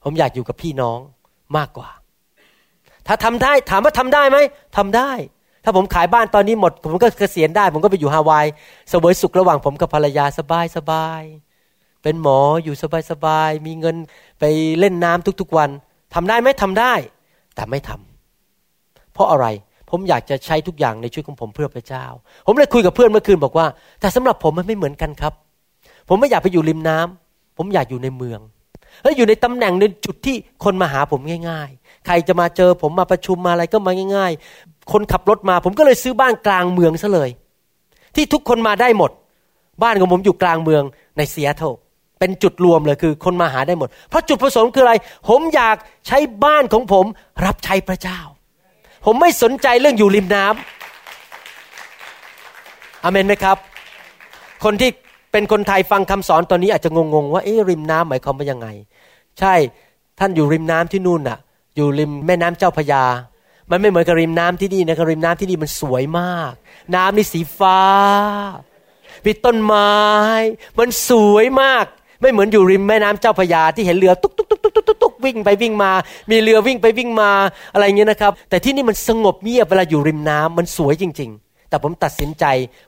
[0.05, 0.99] ผมอยากอยู่กับพี่น้อง
[1.57, 1.89] มากกว่า
[3.07, 4.39] ถ้าทำได้ ถามว่าทำได้ไหม
[4.77, 5.11] ทำได้
[5.65, 8.47] ถ้าผมขายบ้านตอนนี้หมด ผมก็เกษียณได้ ผมก็ไปอยู่ฮาวาย
[8.93, 11.23] สวยสุขระหว่างผมกับภรรยาสบายสบาย
[12.03, 13.97] เป็นหมออยู่สบายสบายมีเงิน
[14.41, 14.45] ไป
[14.79, 15.71] เล่นน้ำทุกๆวัน
[16.15, 16.93] ทำได้ไหมทำได้
[17.55, 19.47] แต่ไม่ทำเพราะอะไร
[19.91, 22.05] ผมอยากจะใช้ทุกอย่างในชีวิตของผมเพื่อพระเจ้า
[22.47, 23.67] ผมเลยคุยกับเพื่อนเมื่อคืนบอกว่า
[24.01, 25.33] แต่สำหรับผมมันไม่เหมือนกันครับ
[26.09, 28.41] ผมไม่อยากไปอยู่ริมน้ำผมอยากอยู่ในเมือง
[29.03, 34.33] แล้วอยู่ในตำแหน่งในจุดที่คนมาหาผมง่าย ๆ ใครจะมาเจอผมมาประชุมมาอะไรก็มาง่าย
[34.93, 37.31] คนขับรถมา ผมก็เลยซื้อบ้านกลางเมืองซะเลย
[38.15, 39.11] ที่ทุกคนมาได้หมด
[39.83, 40.83] บ้านของผมอยู่กลางเมือง
[41.17, 41.63] ในเซียโต
[42.19, 44.95] เป็นจุดรวมเลยคือคนมาหาได้หมด เพราะจุดประสงค์คืออะไร
[45.29, 45.77] ผมอยาก
[46.07, 47.05] ใช้บ้านของผม
[47.45, 48.21] รับใช้พระเจ้า
[49.07, 53.57] ผมไม่สนใจเรื่องอยู่ริมน้ำอเมนไหมครับ
[54.65, 54.91] คนที่
[55.33, 58.69] เป็นคนไทยฟังคำสอนตอนนี้อาจจะงงๆว่าเอ๊ะริมน้ำหมายความว่ายังไง
[59.39, 59.55] ใช่
[60.19, 61.39] ท่านอยู่ริมน้ำที่นู่นน่ะ
[61.77, 63.03] อยู่ริมแม่น้ำเจ้าพยา
[63.71, 66.53] มันไม่เหมือนกับริมน้ำที่นี่นะครับริมน้ำที่นี่มันสวยมาก
[66.95, 67.81] น้ำนี่สีฟ้า
[69.25, 69.93] มีต้นไม้
[70.79, 71.85] มันสวยมาก
[72.21, 75.93] ไม่เหมือนอยู่ริมแม่น้ำเจ้าพยาที่เห็นเรือตุ๊กตุ๊กตุ๊กตุ๊กตุ๊กตุ๊กวิ่งไปวิ่งมา
[76.31, 77.31] มีเรือวิ่งไปวิ่งมา
[77.75, 82.45] อะไรเงี้ยนะครับ แต่ที่นี่มันสงบเงียบเวลาอยู่ริมน้ำมันสวยจริง ๆ แต่ผมตัดสินใจ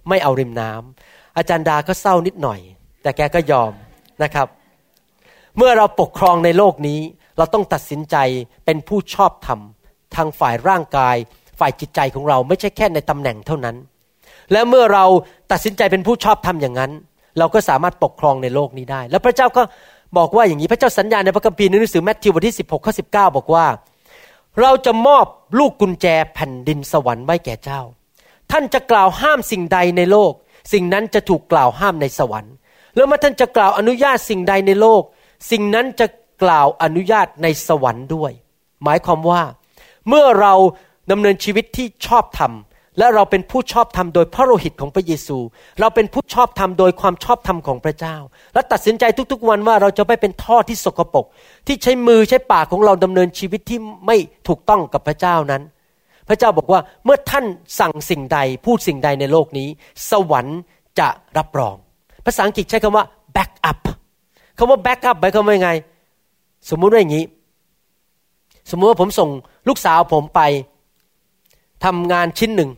[0.08, 2.60] ไม่เอาริมน้ำอาจารย์ดาก็เศร้านิดหน่อย
[3.02, 3.72] แต่แกก็ยอม
[4.22, 4.46] นะครับ
[5.56, 7.00] เมื่อเราปกครองในโลกนี้
[7.38, 8.16] เราต้องตัดสินใจ
[8.64, 9.60] เป็นผู้ชอบธรรม
[10.16, 11.16] ทางฝ่ายร่างกาย
[11.58, 13.76] ฝ่ายจิตใจของเราไม่ใช่แค่ในตำแหน่งเท่านั้น
[14.52, 15.04] และเมื่อเรา
[15.52, 16.92] ตัดสินใจเป็นผู้ชอบธรรมอย่างนั้น
[17.38, 19.62] เราก็สามารถปกครองในโลกนี้ได้ แล้วพระเจ้าก็
[20.16, 23.66] บอกว่าอย่างนี้พระเจ้าสัญญาในพระคัมภีร์ในหนังสือแมทธิวบทที่ 16ข้อ19 บอกว่า
[24.60, 25.26] เราจะมอบ
[25.58, 27.80] ลูกกุญแจแผ่นดินสวรรค์ไว้แก่เจ้า
[28.50, 30.32] ท่านจะกล่าวห้ามสิ่งใดในโลก
[30.72, 32.54] สิ่งนั้นจะถูกกล่าวห้ามในสวรรค์
[32.94, 35.02] แล้วเมื่อท่านจะกล่าวอนุญาตสิ่งใดในโลก
[35.50, 36.06] สิ่งนั้นจะ
[36.42, 38.32] กล่าวอนุญาตในสวรรค์ด้วย
[38.84, 39.42] หมายความว่า
[40.08, 40.54] เมื่อเรา
[41.10, 42.52] ดำเนินชีวิตที่ชอบธรรม
[42.98, 45.38] และเราเป็นผู้ชอบธรรมโดยพระโลหิตของพระเยซู
[45.80, 48.16] เราเป็นผู้ชอบธรรมโดยความชอบธรรมของพระเจ้า
[48.54, 51.26] และตัดสินใจทุกๆ วันว่าเราจะไม่เป็นท่อที่สกปรก
[51.66, 54.16] ที่ใช้มือใช้ปากของเราดำเนินชีวิตที่ไม่
[54.48, 55.62] ถูกต้องกับพระเจ้านั้น
[56.28, 57.44] พระเจ้าบอกว่าเมื่อท่าน
[57.80, 59.68] สั่งสิ่งใดพูดสิ่งใดในโลกนี้
[60.10, 60.60] สวรรค์
[60.98, 61.76] จะรับรอง
[62.26, 63.04] ภาษาอังกฤษใช้คำว่า
[63.36, 63.80] back up
[64.58, 65.70] คำว่า back up หมายความว่าไง
[66.70, 67.24] สมมุติว่าอย่างนี้
[68.70, 69.30] สมมุติว่าผมส่ง
[69.70, 70.40] ลูกสาวผมไป
[71.84, 72.70] ทำงานชิ้นหนึ่ง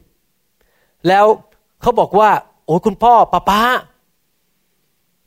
[1.09, 1.27] แล้ว
[1.83, 2.31] เขาบอกว่า
[2.65, 3.61] โอ้คุณพ่อป้าป้า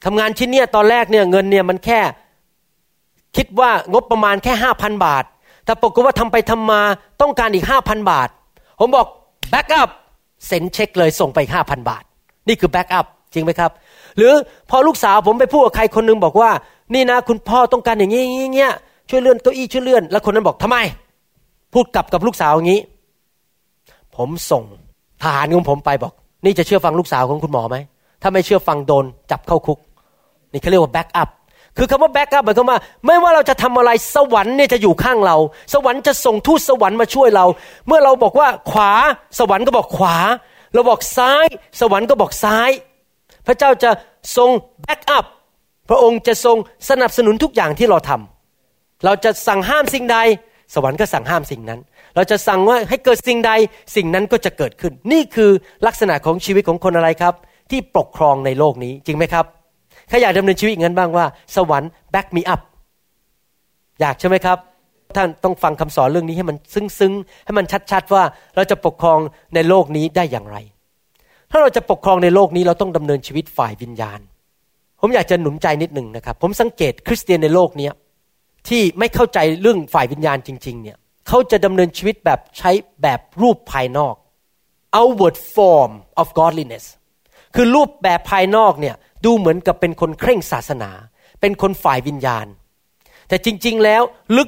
[0.06, 2.00] ทำงานชิ้นเนี้ยตอนแรกเนี่ยเงินเนี่ยมันแค่
[3.36, 5.24] คิดว่างบประมาณแค่ห้าพันบาท
[5.66, 6.82] แต่ปรากฏว่าทำไปทำมา
[7.22, 8.30] ต้องการอีกห้าพันบาท
[8.80, 9.08] ผมบอก
[9.54, 9.90] back up
[10.48, 12.04] เซ็นเช็คเลยส่งไปห้าพันบาท
[12.48, 13.72] นี่คือ back up จริงไหมครับ
[14.18, 14.34] หรือ
[14.70, 16.52] พอลูกสาวผมไปพูดกับใครคนนึงบอกว่า
[16.94, 18.24] นี่นะคุณพ่อต้องการอย่างนี้
[18.56, 18.74] เงี้ย
[19.10, 20.78] ช่วยเลื่อนเก้าอี้ช่วยเลื่อน แล้วคนนั้นบอกทำไม
[21.76, 22.82] พูดกลับกับลูกสาวอย่างนี้
[24.16, 24.64] ผมส่ง
[25.24, 26.14] ทหารของผมไปบอก
[26.46, 27.78] นี่จะเชื่อฟังลูกสาวของคุณหมอไหม
[28.22, 29.80] ถ้าไม่เชื่อฟังโดนจับเข้าคุก
[30.52, 31.30] นี่เขาเรียกว่า backup
[31.78, 35.38] คือคำว่า backup หมายความว่าไม่ว่าเราจะทำอะไรสวรรค์เนี่ยจะอยู่ข้างเรา
[35.74, 37.46] สวรรค์จะส่งทูตสวรรค์มาช่วยเรา
[37.88, 38.92] เมื่อเราบอกว่าขวา
[39.40, 40.18] สวรรค์ก็บอกขวา
[40.74, 41.46] เราบอกซ้าย
[41.82, 42.70] สวรรค์ก็บอกซ้าย
[43.48, 43.92] พระเจ้าจะ
[44.38, 44.50] ทรง
[44.82, 45.26] back up
[45.90, 46.58] พระองค์จะทรง
[46.90, 50.18] สนับสนุนทุกอย่างที่เราทำเราจะสั่งห้ามสิ่งใด
[50.74, 51.80] สวรรค์ก็สั่งห้ามสิ่งนั้น
[52.16, 53.52] เราจะสั่งว่าให้เกิดสิ่งใด
[53.96, 55.52] สิ่งนั้นก็จะเกิดขึ้น นี่คือ
[55.88, 57.34] ลักษณะของชีวิตของคนอะไรครับ
[57.72, 59.46] ที่ปกครองในโลกนี้จริงไหมครับ
[60.10, 62.62] ใครอยากดำเนินชีวิตอย่างนั้นบ้างว่า สวรรค์มี back up
[64.02, 64.58] อยากใช่ไหมครับ
[65.16, 66.58] ท่านต้องฟังคำสอนเรื่องนี้ให้มัน
[67.00, 68.24] ซึ้งๆ ให้มันชัดๆว่า
[68.56, 69.20] เราจะปกครอง
[69.56, 70.58] ในโลกนี้ได้อย่างไร
[71.52, 74.20] ถ้าเราจะปกครองในโลกนี้เราต้องดำเนินชีวิตฝ่ายวิญญาณ
[75.02, 77.90] ผมอยากจะหนุนใจนิดหนึ่งนะครับ ผมสังเกตคริสเตียนในโลกนี้
[78.70, 80.98] ที่ไม่เข้าใจเรื่องฝ่ายวิญญาณจริง ๆ เนี่ย
[81.28, 84.16] เขาจะดำเนินชีวิตแบบใช้แบบรูปภายนอก
[85.00, 85.92] outward form
[86.22, 86.86] of godliness
[87.56, 88.96] คือรูปแบบภายนอกเนี่ย
[89.26, 90.92] ดูเหมือนกับเป็นคนเคร่งศาสนา
[91.42, 92.46] เป็นคนฝ่ายวิญญาณ
[93.28, 94.02] แต่จริง ๆ แล้ว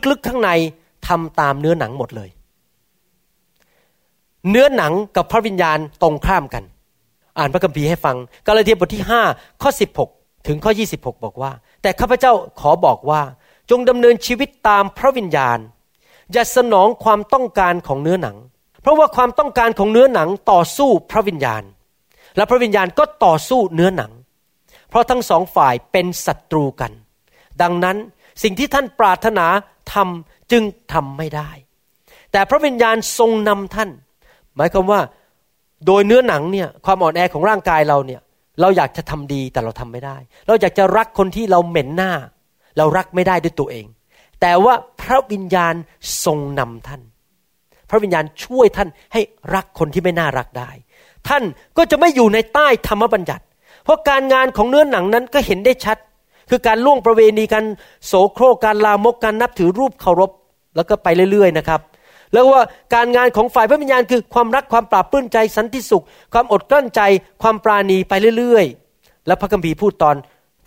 [0.09, 0.51] ลึกๆข้างใน
[1.07, 2.29] ทำตามเนื้อหนังหมดเลย
[4.49, 6.63] เนื้อหนังกับพระวิญญาณตรงข้ามกัน
[7.37, 8.15] อ่านพระคัมภีร์ให้ฟัง
[8.47, 9.71] กาลาเทียบทที่ 5 ข้อ
[10.09, 11.51] 16 ถึงข้อ 26 บอกว่า
[11.81, 13.21] แต่ข้าพเจ้าขอบอกว่า
[13.69, 15.59] จงดำเนินชีวิตตามพระวิญญาณ
[16.33, 18.37] อย่าสนองความต้องการของเนื้อหนัง
[18.81, 21.63] เพราะว่าความต้องการของเนื้อหนังต่อสู้พระวิญญาณ
[22.35, 24.11] และพระวิญญาณก็ต่อสู้เนื้อหนัง
[24.89, 26.91] เพราะทั้งสองฝ่ายเป็นศัตรูกัน
[27.61, 27.97] ดังนั้น
[28.43, 29.47] สิ่งที่ท่านปรารถนา
[29.93, 30.63] ทำจึง
[30.93, 31.49] ทำไม่ได้
[32.31, 33.89] แต่พระวิญญาณทรงนำท่าน
[34.55, 35.01] หมายความว่า
[35.85, 38.21] โดยเนื้อหนังเนี่ยความอ่อนแอของร่างกายเราเนี่ย
[38.61, 42.11] เราอยากจะทำดีแต่เราทำไม่ได้ เราอยากจะรักคนที่เราเหม็นหน้า
[42.77, 43.85] เรารักไม่ได้ด้วยตัวเอง
[44.41, 45.75] แต่ว่าพระวิญญาณ
[46.25, 47.01] ทรงนำท่าน
[47.89, 49.21] พระวิญญาณช่วยท่านให้
[49.55, 50.69] รักคนที่ไม่น่ารักได้
[51.27, 51.43] ท่าน
[51.77, 53.43] ก็จะไม่อยู่ในใต้ธรรมบัญญัติ
[53.83, 55.97] เพราะการงานของเนื้อหนังนั้นก็เห็นได้ชัด
[56.49, 57.65] คือการล่วงประเวณีการ
[58.05, 60.31] โสโครกการลามกการนับถือรูปเคารพ
[60.75, 61.81] แล้วก็ไปเรื่อยๆนะครับ
[62.33, 62.63] แล้วว่า
[62.95, 66.03] การงานของฝ่ายพระวิญญาณคือความรักความปราบปลื้มใจสันติสุข
[66.33, 67.01] ความอดกลั้นใจ
[67.41, 70.15] ความปราณีไปเรื่อยๆ แล้วพระคัมภีร์พูดตอน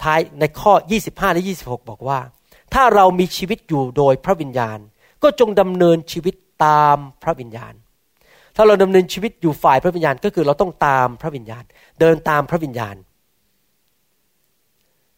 [0.02, 0.72] ท้ายในข้อ
[1.04, 2.18] 25 และ 26 บอกว่า
[2.74, 4.78] ถ้าเรามีชีวิตอยู่โดยพระวิญญาณ
[5.22, 6.34] ก็จงดำเนินชีวิต
[6.66, 7.74] ตามพระวิญญาณ
[8.56, 11.64] ถ้าเราดำเนินชีวิตอยู่ฝ่ายพระวิญญาณก็คือเราต้องตามพระวิญญาณ
[12.00, 12.96] เดินตามพระวิญญาณ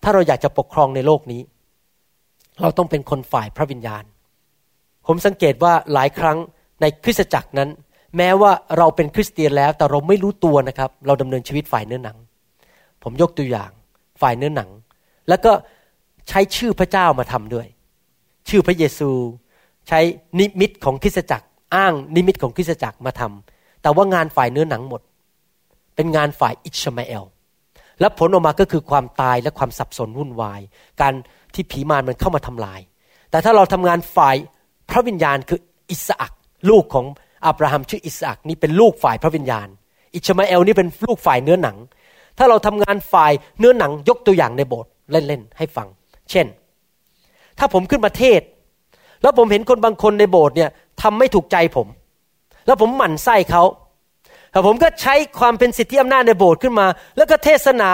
[0.03, 1.43] ถ้าเราอยากจะปกครองในโลกนี้
[2.61, 4.05] เราต้องเป็นคนฝ่ายพระวิญญาณ
[5.07, 6.39] ผมสังเกตว่าหลายครั้ง
[6.81, 7.71] ในคริสตจักรนั้น
[8.17, 12.19] แม้ว่าเราเป็นคริสเตียนแล้วแต่เราไม่รู้ตัวนะครับ เราดำเนินชีวิตฝ่ายเนื้อหนัง
[13.03, 13.71] ผมยกตัวอย่าง
[14.23, 14.71] ฝ่ายเนื้อหนัง
[15.29, 15.53] แล้วก็
[16.29, 17.67] ใช้ชื่อพระเจ้ามาทำด้วย
[18.49, 19.11] ชื่อพระเยซู
[19.89, 20.01] ใช้
[20.39, 25.01] นิมิตของคริสตจักร อ้างนิมิตของคริสตจักรมาทำแต่ว่างานฝ่ายเนื้อหนังหมด
[25.97, 27.25] เป็นงานฝ่ายอิชมาเอล
[28.01, 30.61] และผลออกมาก็คือความตายและความสับสนวุ่นวาย
[31.01, 31.15] การ
[31.55, 32.81] ที่ผีมารมันเข้ามาทำลาย
[33.31, 34.37] แต่ถ้าเราทำงานฝ่าย
[34.91, 35.61] พระวิญญาณคือ
[35.91, 36.33] อิสอัก
[36.71, 37.07] ลูกของ
[37.47, 39.69] อับราฮัมชื่ออิสอักนี่เป็นลูกฝ่ายพระวิญญาณ
[40.15, 41.77] อิชมาเอลนี่เป็นลูกฝ่ายเนื้อหนัง
[42.39, 45.89] ถ้าเราทำงานฝ่ายเนื้อหนังยกตัวอย่างในโบสถ์เล่นๆให้ฟัง
[46.31, 46.47] เช่น
[47.59, 48.43] ถ้าผมขึ้นมาเทศ
[49.23, 50.71] แล้วผมเห็นคนบางคนในโบสถ์เนี่ย
[51.03, 51.87] ทำไม่ถูกใจผม
[52.67, 53.63] แล้วผมหมั่นไส้เขา
[54.51, 57.91] แต่ผมก็ใช้ความเป็นสิทธิอำนาจในโบสถ์ขึ้นมา แล้วก็เทศนา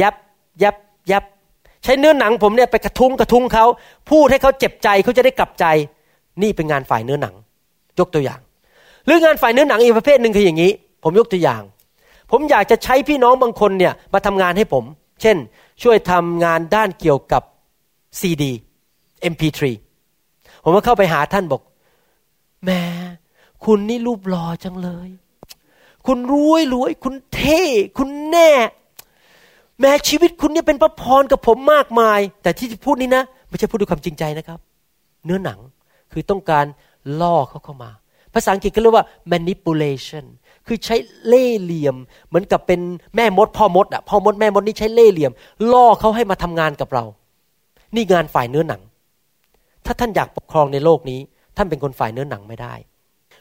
[0.00, 0.14] ยับ
[0.62, 0.76] ยับ
[1.10, 1.24] ยับ
[1.84, 3.64] ใช้เนื้อหนังผมเนี่ยไปกระทุ้งกระทุ้งเขา
[4.10, 5.64] พูดให้เขาเจ็บใจเขาจะได้กลับใจ
[6.42, 7.34] นี่เป็นงานฝ่ายเนื้อหนัง
[7.98, 8.40] ยกตัวอย่าง
[9.06, 10.70] หรืองานฝ่ายเนื้อหนังอีกประเภทหนึ่งคืออย่างนี้
[11.04, 11.62] ผมยกตัวอย่าง
[12.30, 14.84] ผมอยากจะใช้พี่น้องบางคนเนี่ยมาทำงานให้ผม
[15.22, 15.36] เช่น
[15.82, 17.42] ช่วยทำงานด้านเกี่ยวกับ
[18.20, 18.52] ซีดี
[19.32, 19.60] MP3
[20.64, 21.62] ผมก็เข้าไปหาท่านบอก
[22.64, 22.82] แม่
[23.64, 25.08] คุณนี่รูปหล่อจังเลย
[26.06, 27.62] คุณรวยรวย คุณเท่
[27.98, 28.50] คุณแน่
[29.80, 34.58] แม้ชีวิตคุณเนี่ยเป็นพระพรกับผมมากมาย แต่ที่จะพูดนี้นะไม่ใช่พูดด้วยความจริงใจนะครับ
[35.24, 35.58] เนื้อหนัง
[36.12, 36.66] คือต้องการ
[37.20, 37.90] ล่อเขาเข้ามา
[38.34, 40.24] ภาษาอังกฤษก็เรียกว่า manipulation
[40.72, 40.96] คือใช้
[41.26, 41.96] เล่เหลี่ยม
[42.28, 42.80] เหมือนกับเป็น
[43.16, 45.32] แม่มดพ่อมดอะพ่อมดแม่มดนี่ใช้เล่เหลี่ยม
[45.72, 47.04] ล่อเขาให้มาทำงานกับเรา
[47.94, 48.82] นี่งานฝ่ายเนื้อหนัง
[49.84, 51.20] ถ้าท่านอยากปกครองในโลกนี้
[51.56, 52.74] ท่านเป็นคนฝ่ายเนื้อหนังไม่ได้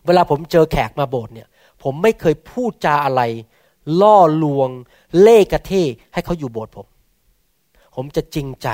[0.05, 1.47] เวลาผมเจอแขกมาโบสถ์เนี่ย
[1.84, 3.21] ผมไม่เคยพูดจาอะไร
[4.01, 4.69] ล่อลวง
[5.21, 5.71] เล่กระเท
[6.13, 6.88] ให้เขาอยู่โบสถ์ผม
[7.95, 8.69] ผมจะจริงใจ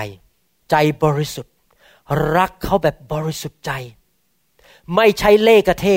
[0.72, 1.54] ใจบริสุทธิ์
[2.36, 3.72] รักเขาแบบบริสุทธิ์ใจ
[4.96, 5.88] ไม่ใช้เล่กระเท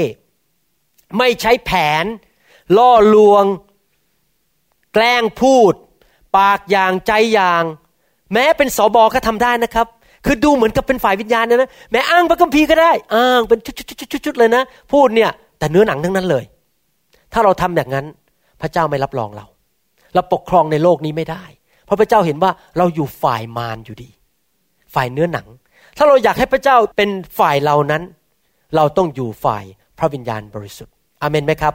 [1.18, 1.70] ไม่ใช้แผ
[2.02, 2.04] น
[2.76, 3.44] ล่อลวง
[4.94, 5.72] แกล้งพูด
[6.36, 7.64] ปากอย่างใจอย่าง
[8.32, 9.86] แม้เป็นสอบอก็ทำได้นะครับ
[10.26, 13.58] คือดูเหมือนกับเป็นฝ่ายวิญญาณนะนะแม้อ้างพระคัมภีร์ก็ได้ อ้างเป็น
[14.24, 14.62] ชุดๆๆเลยนะ
[14.92, 16.44] พูดเนี่ยแต่เนื้อหนังทั้งนั้นเลย
[17.32, 18.06] ถ้าเราทำอย่างนั้น
[18.60, 19.46] พระเจ้าไม่รับรองเรา
[20.14, 21.44] เราปกครองในโลกนี้ไม่ได้
[21.84, 24.10] เพราะพระเจ้าเห็นว่าเราอยู่ฝ่ายมารอยู่ดี
[24.94, 25.46] ฝ่ายเนื้อหนัง
[25.96, 28.02] ถ้าเราอยากให้พระเจ้าเป็นฝ่ายเรานั้น
[28.76, 29.64] เราต้องอยู่ฝ่าย
[29.98, 31.74] พระวิญญาณบริสุทธิ์อเมนไหมครับ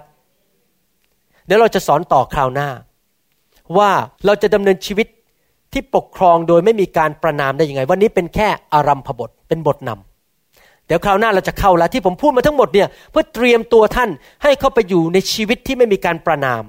[1.46, 2.70] เดี๋ยวเราจะสอนต่อคราวหน้า
[3.78, 3.92] ว่า
[4.26, 5.08] เราจะดำเนินชีวิต
[5.74, 14.10] ที่ปกครองโดยไม่มีการประนามได้ยังไง วันนี้เป็นแค่อารัมพบทเป็นบทนำเดี๋ยวคราวหน้าเราจะเข้าแล้วที่ผมพูดมาทั้งหมดเนี่ยเพื่อเตรียมตัวท่าน
[14.44, 16.64] ให้เข้าไปอยู่ในชีวิตที่ไม่มีการประนาม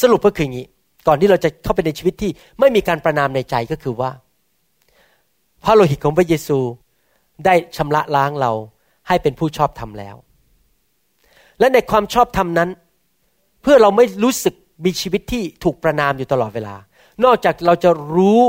[0.00, 0.66] สรุปก็คืออย่างนี้
[1.06, 4.10] ก่อนที่เราจะเข้าไปในชีวิตที่ไม่มีการประนามในใจก็คือว่า
[5.64, 6.58] พระโลหิตของพระเยซู
[7.44, 8.52] ได้ชำระล้างเรา
[9.08, 10.16] ให้เป็นผู้ชอบธรรมแล้ว
[11.60, 12.70] และในความชอบธรรมนั้น
[13.66, 14.54] พื่อเราไม่รู้สึก
[14.84, 16.74] มีชีวิตที่ถูกประนามอยู่ตลอดเวลา
[17.24, 18.40] นอกจากเราจะรู้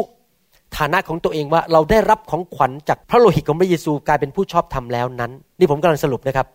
[0.78, 6.48] ฐานะของตัวเองว่าเราได้รับของขวัญจากพระโลหิตของพระเยซูกลายเป็นผู้ชอบธรรมแล้วนั้น นี่ผมกำลังสรุปนะครับ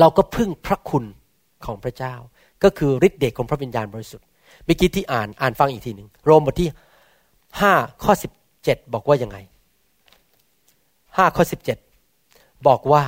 [0.00, 1.04] เราก็พึ่งพระคุณ
[1.64, 2.14] ของพระเจ้า
[2.64, 4.26] ก็คือฤทธิเดชของพระวิญญาณบริสุทธิ์
[4.64, 6.68] เมื่อกี้ที่อ่านอ่านฟังอีกทีหนึ่งโรมบทที่
[7.60, 7.72] ห้า
[8.04, 8.32] ข้อสิบ
[8.64, 9.36] เจ็ดบอกว่ายังไง
[11.16, 11.78] ห้าข้อสิบเจ็ด
[12.66, 13.02] บอกว่า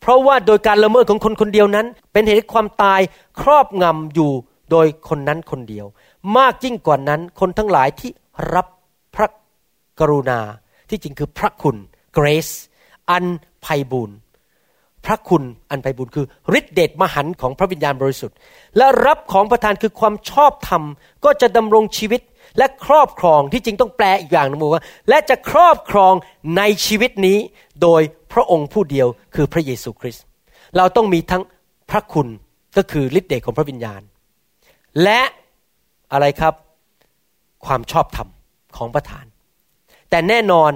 [0.00, 3.00] เพราะว่าโดยการละเมิดของคนคนเดียวนั้น เป็นเหตุความตาย
[3.40, 4.32] ครอบงำอยู่
[4.70, 5.86] โดยคนนั้นคนเดียว
[6.36, 8.10] มากยิ่งกว่านั้นคนทั้งหลายที่
[8.54, 8.66] รับ
[9.14, 9.28] พระ
[10.00, 10.40] กรุณา
[10.88, 11.76] ที่จริงคือพระคุณ
[12.16, 12.54] grace
[13.10, 13.26] อัน
[13.62, 14.16] ไพบูรณ์
[15.06, 16.26] พระคุณอันไพบูรณ์คือ
[16.58, 18.36] ฤทธิเดชมหันของพระวิญญาณบริสุทธิ์
[18.76, 20.82] และรับของประทานคือความชอบธรรม
[21.24, 22.20] ก็จะดำรงชีวิต
[22.58, 26.14] และครอบครองที่จริงต้องแปลอีกอย่างนึงว่า และจะครอบครอง
[26.56, 27.38] ในชีวิตนี้
[27.82, 28.02] โดย
[28.32, 30.24] พระองค์ผู้เดียวคือพระเยซูคริสต์
[30.76, 31.42] เราต้องมีทั้ง
[31.90, 32.28] พระคุณ
[32.76, 34.00] ก็คือฤทธิเดชของพระวิญญาณ
[35.02, 35.20] และ
[36.12, 36.54] อะไรครับ
[37.66, 38.28] ความชอบธรรม
[38.76, 39.24] ของประทาน
[40.10, 40.70] แต่แน่นอน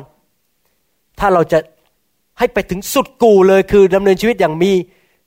[1.19, 1.59] ถ้าเราจะ
[2.39, 4.73] ให้ไปถึงสุดกูเลยคือดำเนินชีวิตอย่างมี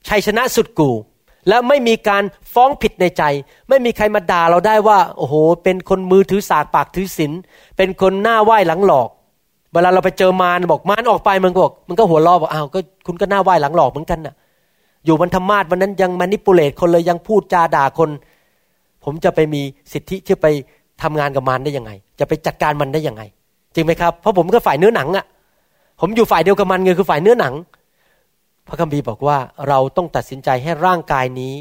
[0.08, 0.92] ชัยชนะสุดกู
[1.48, 2.24] และไม่มีการ
[2.54, 3.24] ฟ้องผิดในใจ
[3.70, 7.32] ไม่มีใครมาด่าเราได้ว่า โอ้โห เป็นคนมือถือสากปากถือศีล
[7.78, 9.10] เป็นคนหน้าไหว้หลังหลอก
[9.76, 14.36] เวลาเราไปเจอมารบอกมารออกไปมันก็บอกมันก็หัวล้อบอกอ้าวก็คุณก็หน้าไหว้หลังหลอกเหมือนกันน่ะ
[15.06, 18.10] อยู่บรรมาศวันนั้นยังมานิปุเลตคนเลยยังพูดจาด่าคน
[19.04, 19.62] ผมจะไปมี
[19.94, 20.48] สิทธิที่ไป
[21.02, 23.22] ทำงานกับมารได้ยังไง จะไปจัดการมันได้ยังไง
[23.76, 25.26] จริงไหมครับ เพราะผมก็ฝ่ายเนื้อหนังอะ่ะ
[26.02, 27.54] ผมอยู่ฝ่ายเดียวกับมันไงคือฝ่ายเนื้อหนัง
[28.68, 31.54] พระคัมภีร์บอกว่าเราต้องตัดสินใจให้ร่างกายนี้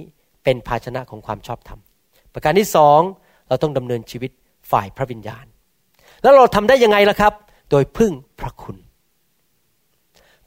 [0.45, 1.81] เป็นภาชนะของความชอบธรรม
[2.33, 3.01] ประการที่สอง
[3.49, 4.31] เราต้องดำเนินชีวิต
[4.71, 5.45] ฝ่ายพระวิญญาณ
[6.23, 7.33] แล้วเราทำได้ยังไงล่ะครับ
[7.75, 8.77] โดยพึ่งพระคุณ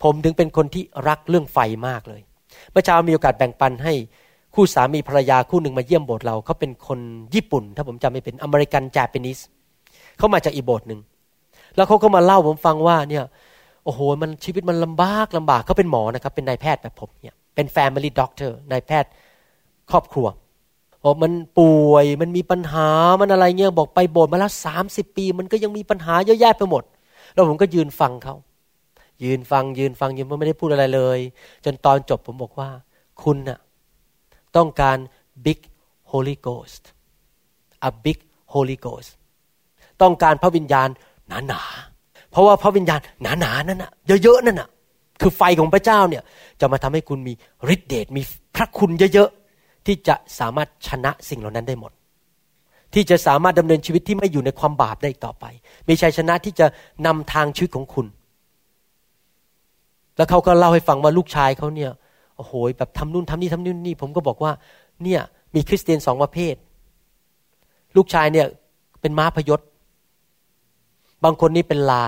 [0.04, 1.58] ผมถึงเป็นคนที่รักเรื่องไฟ
[1.88, 2.22] มากเลย
[2.72, 3.94] เมื่อเช้ามีโอกาสแบ่งปันให้
[4.56, 7.00] คู่สามีภรรยาคู่หนึ่งมาเยี่ยมโบสถ์เราเขาเป็นคน
[7.36, 9.40] ญี่ปุ่น ถ้าผมจำไม่เป็นอเมริกันจาเปนิส
[10.18, 11.02] เขามาจากอีโบสถ์หนึ่ง
[11.76, 13.24] แล้วเขาก็มาเล่าผมฟังว่าเนี่ย
[13.86, 19.10] โอ้โหมันชีวิตมันลำบากลำบากเขาเป็นหมอนะครับ เป็นนายแพทย์แบบผมเนี่ยเป็น family doctor นายแพทย์
[19.92, 20.28] ครอบครัว
[21.04, 22.90] บอกมันป่วยมันมีปัญหา
[23.22, 26.84] มันอะไรเงี้ยบอกไปโบสถ์มาแล้วสามสิบปี มันก็ยังมีปัญหาเยอะแยะไปหมด
[27.38, 28.36] แล้วผมก็ยืนฟังเขา
[29.24, 31.20] ยืนฟัง ยืนฟังยืนไม่ได้พูดอะไรเลย
[31.66, 32.70] จนตอนจบผมบอกว่า
[33.24, 33.60] คุณน่ะ
[34.56, 34.98] ต้องการ
[35.46, 35.60] big
[36.12, 36.84] Holy Ghost
[37.88, 38.18] a big
[38.54, 39.12] Holy Ghost
[40.02, 40.90] ต้องการพระวิญญาณ
[41.28, 43.92] หนาๆเพราะว่าพระวิญญาณหนาๆนั่นน่ะ
[44.24, 44.70] เยอะๆนั่นน่ะ
[45.22, 46.24] คือไฟของพระเจ้าเนี่ย
[46.60, 47.34] จะมาทำให้คุณมี
[47.74, 48.22] ฤทธิเดชมี
[48.56, 51.92] พระคุณเยอะๆที่จะสามารถชนะสิ่งเหล่านั้นได้หมด
[52.94, 55.46] ที่จะสามารถดำเนินชีวิตที่ไม่อยู่ในความบาปได้อีกต่อไป
[55.88, 56.68] มีชัยชนะที่จะ
[57.06, 58.06] นำทางชีวิตของคุณ
[60.18, 61.92] แล้วเขาก็เล่าให้ฟังว่าลูกชายเขาเนี่ย
[62.36, 64.52] โอ้โหแบบทำนู่นทำนี่ทำนู่นนี่ ผมก็บอกว่า
[65.04, 65.22] เนี่ย
[65.56, 66.56] มีคริสเตียนสองประเภท
[67.96, 68.48] ลูกชายเนี่ย
[69.02, 69.60] เป็นม้าพยศ
[71.24, 72.04] บางคนนี่เป็นลา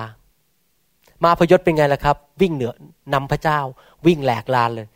[1.24, 2.74] ม้าพยศเป็นไงล่ะครับ วิ่งเหนือ
[3.14, 3.60] นำพระเจ้า
[4.06, 4.88] วิ่งแหลกลานเลย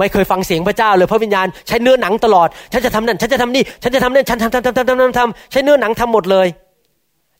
[0.00, 6.46] ไม่เคยฟังเสียงพระเจ้าเลยพระวิญญาณใช้เนื้อหนังตลอด ฉันจะทำนั่น ฉันจะทำนี่ ฉันจะทำนั่น ฉันทำทำทำทำทำทำทำใช้เนื้อหนังทำหมดเลย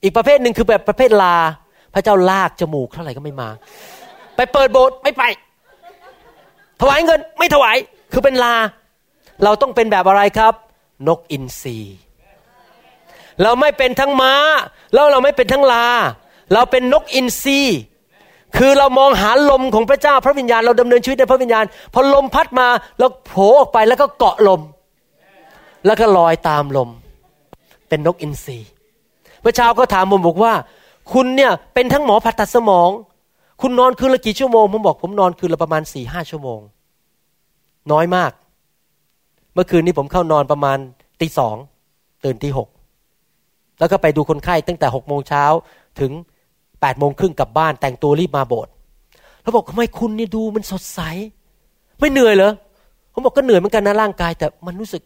[0.02, 1.36] อีกประเภทหนึ่งคือแบบประเภทลา
[1.94, 3.48] พระเจ้าลากจมูกเท่าไหร่ก็ไม่มา
[4.36, 5.22] ไปเปิดโบสถ์ไม่ไป
[6.80, 7.76] ถวายเงินไม่ถวาย
[8.12, 8.54] คือเป็นลา
[9.44, 10.54] เราต้องเป็นแบบอะไรครับ
[11.08, 11.78] นกอินทรี
[13.42, 14.32] เราไม่เป็นทั้งม้า
[14.94, 15.86] แล้วเราไม่เป็นทั้งลา
[16.54, 17.61] เราเป็นนกอินทรี
[18.57, 22.66] คือเรามองหาลมของพระเจ้าพระวิญญาณเราดำเนินชีวิตในพระวิญญาณ พอลมพัดมา
[22.98, 24.61] เราโผล่ออกไปแล้วก็เกาะลม
[25.86, 26.88] แล้วก็ลอยตามลม
[27.88, 28.59] เป็นนกอินทรี
[29.40, 30.53] เมื่อเช้าก็ถามผมบอกว่า
[31.12, 32.90] คุณเนี่ยเป็นทั้งหมอผ่าตัดสมอง
[33.62, 36.61] คุณนอนคืนละกี่ชั่วโมงผมบอกผมนอนคืนละประมาณสี่ห้าชั่วโมง
[37.92, 38.32] น้อยมาก
[39.55, 40.78] เมื่อคืนนี้ผมเข้านอนประมาณ
[41.20, 41.57] ตีสอง
[42.24, 42.68] ตื่นตีหก
[43.78, 45.44] แล้วก็ไปดูคนไข้ตั้งแต่หกโมงเช้า
[46.01, 46.11] ถึง
[46.80, 48.72] แปดโมงครึ่งกลับบ้านแต่งตัวรีบมาโบสถ์
[49.42, 51.00] แล้วบอกทำไมคุณนี่ดูมันสดใส
[52.00, 52.52] ไม่เหนื่อยเหรอ
[53.12, 55.02] ผมบอกก็เหนื่อยเหมือนกันนะร่างกาย แต่มันรู้สึก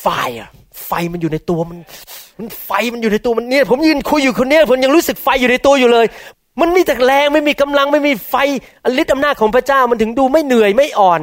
[0.00, 0.06] ไฟ
[0.40, 0.48] อะ
[0.86, 1.78] ไฟมันอยู่ในตัวมัน
[2.38, 6.06] มันไฟมันอยู่ในตัวมันเนี่ย ผมยืนคุยอยู่คนเนี้ยผมยังรู้สึกไฟอยู่ในตัวอยู่เลย
[6.60, 8.34] มันมีแต่แรงไม่มีกำลังไม่มีไฟ
[9.00, 11.20] ฤทธิ์อำนาจของพระเจ้ามันถึงดูไม่เหนื่อยไม่อ่อน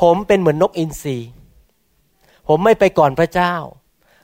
[0.00, 1.16] ผมเป็นเหมือนนกอินทรี
[2.48, 3.54] ผมไม่ไปก่อนพระเจ้า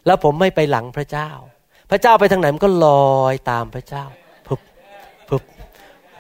[0.07, 1.31] แล้วผมไม่ไปหลังพระเจ้า
[1.91, 4.05] พระเจ้าไปทางไหนมันก็ลอยตามพระเจ้า
[4.47, 4.61] พึบ
[5.29, 5.43] พึบ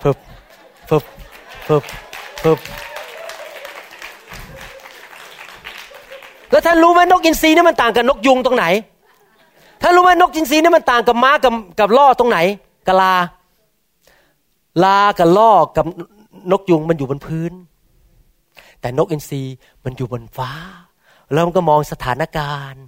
[0.02, 0.16] พึบ
[0.88, 1.04] พึบ
[1.66, 1.84] พึบ
[2.42, 2.58] พึบ
[6.50, 8.66] แล้วท่านรู้ไหมนกอินทรีนี่มันต่างกับนกยุงตรงไหน
[9.82, 12.38] ท่านรู้ไหมนกอินทรีนี่มันต่างกับม้ากับกับล่อตรงไหน
[12.88, 13.14] กะลา
[14.84, 15.86] ลากับล่อกับ
[16.52, 17.52] นกยุงมันอยู่บนพื้น
[18.80, 19.42] แต่นกอินทรี
[19.84, 20.50] มันอยู่บนฟ้า
[21.32, 22.84] แล้วมันก็มองสถานการณ์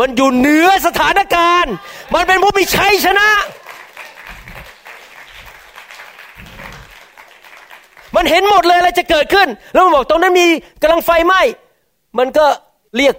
[0.00, 1.74] มันอยู่เหนือสถานการณ์
[2.14, 3.28] มันเป็นผู้มีชัยชนะ
[8.16, 10.46] มันเห็นหมดเลยอะไรจะเกิดขึ้น แล้วมันบอกตรงนั้นมี
[10.82, 11.42] กำลังไฟไหม้
[12.18, 12.46] มันก็
[12.96, 13.14] เรียก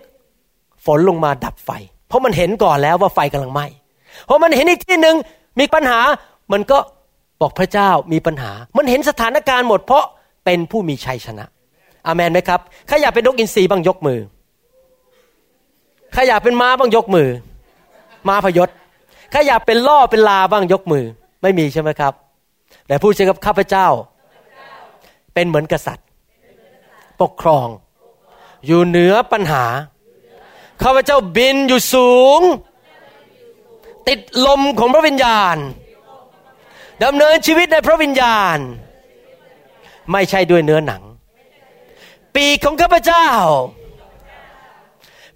[0.85, 1.69] ฝนลงมาดับไฟ
[2.07, 3.65] เพราะมันเห็นก่อนแล้วว่าไฟกำลังไหม้
[4.27, 5.15] พอมันเห็นอีกที่หนึ่ง
[5.59, 5.99] มีปัญหา
[6.51, 6.77] มันก็
[7.41, 10.03] บอกพระเจ้ามีปัญหา มันเห็นสถานการณ์หมดเพราะ
[10.45, 11.45] เป็นผู้มีชัยชนะ
[12.07, 14.19] อามันไหมครับใครอยากเป็นนกอินทรีบ้างยกมือ
[16.13, 17.29] ใครอยากเป็นม้าบ้างยกมือ
[18.27, 18.69] ม้าพยศ
[19.31, 21.05] ใครอยากเป็นล่อเป็นลาบ้างยกมือ
[21.41, 22.13] ไม่มีใช่ไหมครับ
[22.87, 23.87] แต่พูดใช่นกับข้าพเจ้า
[25.33, 26.07] เป็นเหมือนกษัตริย์
[27.21, 27.67] ปกครอง
[28.65, 29.65] อยู่เหนือปัญหา
[30.83, 32.41] ข้าพเจ้าบินอยู่สูง
[34.07, 35.57] ติดลมของพระวิญญาณ
[37.03, 38.57] ดำเนินชีวิตในพระวิญญาณ
[40.11, 41.01] ไม่ใช่ด้วยเนื้อหนัง
[42.35, 43.27] ปีกของข้าพเจ้า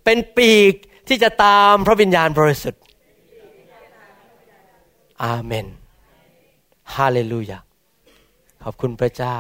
[0.06, 0.74] เป็นปีก
[1.08, 2.82] ที่จะตามพระวิญญาณบริสุทธิ์
[5.24, 5.68] อาเมน
[6.96, 7.60] ฮาเลลูยา
[8.64, 9.38] ขอบคุณพระเจ้า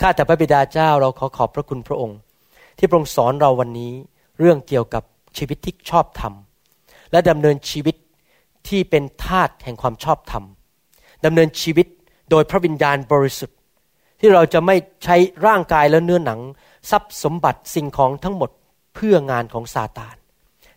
[0.00, 2.18] ข้าแต่พระบิดาเจ้าเราขอขอบพระคุณพระองค์
[2.78, 3.92] ที่พระองค์สอนเราวันนี้
[4.40, 5.02] เรื่องเกี่ยวกับ
[5.36, 6.34] ชีวิตที่ชอบธรรม
[7.12, 7.96] และดำเนินชีวิต
[8.68, 10.44] ที่เป็นทาตแห่งความชอบธรรม
[11.24, 11.86] ดำเนินชีวิต
[12.30, 13.58] โดยพระวิญญาณบริสุทธิ์
[14.20, 16.40] ที่เราจะไม่ใช้ร่างกายและเนื้อหนัง
[16.90, 18.50] ทรัพย์สมบัติสิ่งของทั้งหมด
[18.96, 20.16] เพื่องานของซาตาน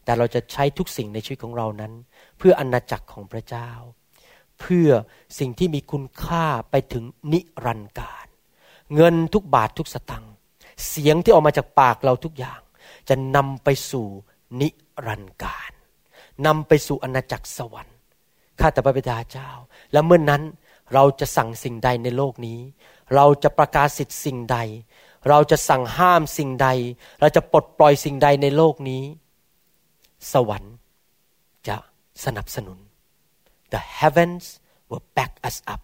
[0.03, 1.93] แต่เราจะใช้ทุกสิ่งในชีวิตของเรานั้น
[2.37, 3.69] เพื่ออนาจักรของพระเจ้า
[4.59, 4.89] เพื่อ
[5.39, 7.03] สิ่งที่มีคุณค่าไปถึง
[7.33, 8.27] นิรันดร์การ
[8.95, 10.33] เงินทุกบาททุกสตังค์
[10.87, 12.61] เสียงที่ออกมาจากปากเราทุกอย่าง
[13.09, 14.07] จะนำไปสู่
[14.61, 14.69] นิ
[15.07, 15.71] รันดร์การ
[16.45, 17.97] นำไปสู่อนาจักรสวรรค์
[18.59, 19.49] ข้าแต่พระบิดาเจ้า
[19.91, 20.41] และเมื่อนนั้น
[20.93, 22.59] เราจะสั่งสิ่งใดในโลกนี้
[23.15, 24.57] เราจะประกาศสิทธิ์สิ่งใด
[25.29, 26.67] เราจะสั่งห้ามสิ่งใด
[27.19, 29.03] เราจะปลดปล่อยสิ่งใดในโลกนี้
[30.33, 30.75] สวรรค์
[31.67, 31.75] จะ
[32.25, 32.77] สนับสนุน
[33.73, 34.45] The heavens
[34.89, 35.81] will back us up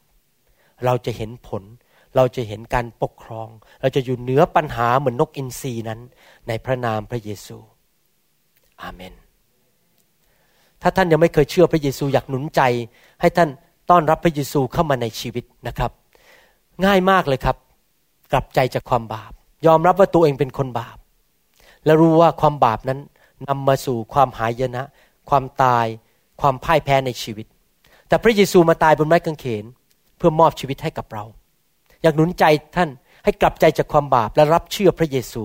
[0.86, 1.64] เราจะเห็นผล
[2.16, 3.50] เราจะเห็นการปกครอง
[3.82, 6.00] เราจะอยู่เหนือปัญหาเหมือนนกอินทรีนั้น
[6.48, 7.58] ในพระนามพระเยซู
[8.82, 9.14] อาเมน
[10.82, 12.62] ถ้าท่านยังไม่เคยเชื่อพระเยซูอยากหนุนใจ
[13.22, 13.50] ให้ท่าน
[13.90, 15.92] ต้อนรับพระเยซูเข้ามาในชีวิตนะครับ
[16.86, 17.58] ง่ายมากเลยครับ
[18.32, 19.32] กลับใจจากความบาป
[19.68, 20.98] ยอมรับว่าตัวเองเป็นคนบาป
[21.86, 23.00] และรู้ว่าความบาปนั้น
[23.48, 24.84] นำมาสู่ความหายนะ
[25.30, 25.86] ความตาย
[26.42, 27.46] ความพ่ายแพ้ในชีวิต
[28.08, 29.66] แต่พระเยซูมาตายบนไม้กางเขน
[30.18, 31.24] เพื่อมอบชีวิตให้กับเรา
[32.02, 32.44] อยากหนุนใจ
[32.76, 32.90] ท่าน
[33.24, 35.44] ให้กลับใจจากความบาปและรับเชื่อพระเยซู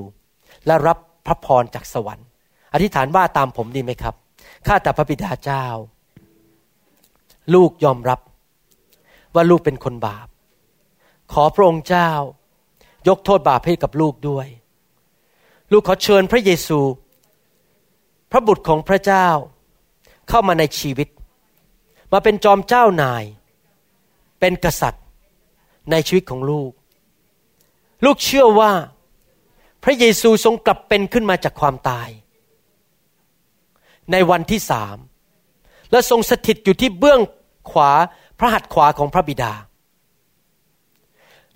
[0.66, 2.26] และรับพระพรจากสวรรค์
[2.74, 4.14] อธิษฐานว่าตามผมดีไหมครับ
[4.66, 5.64] ข้าแต่พระบิดาเจ้า
[7.55, 8.20] ลูกยอมรับ
[9.35, 10.28] ว่าลูกเป็นคนบาป
[11.33, 12.11] ขอพระองค์เจ้า
[13.09, 14.47] ยกโทษบาปให้กับลูกด้วย
[15.73, 16.81] ลูกขอเชิญพระเยซู
[18.31, 19.29] พระบุตรของพระเจ้า
[20.29, 21.09] เข้ามาในชีวิต
[22.13, 23.25] มาเป็นจอมเจ้านาย
[24.41, 25.05] เป็นกษัตริย์
[25.91, 26.73] ในชีวิตของลูก
[28.05, 28.73] ลูกเชื่อว่า
[29.85, 32.09] พระเยซูทรงกลับเป็นขึ้นมาจากความตาย
[34.13, 34.97] ในวันที่สาม
[35.91, 37.21] และทรงสถิตอยู่ที่เบื้อง
[37.71, 37.91] ขวา
[38.39, 39.53] พระหัตถ์ขวาของพระบิดา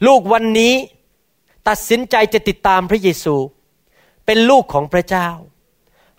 [0.07, 0.75] ลูกวันนี้
[1.69, 3.37] ตัดสินใจจะติดตามพระเยซู
[4.27, 5.29] เป็นลูกของพระเจ้า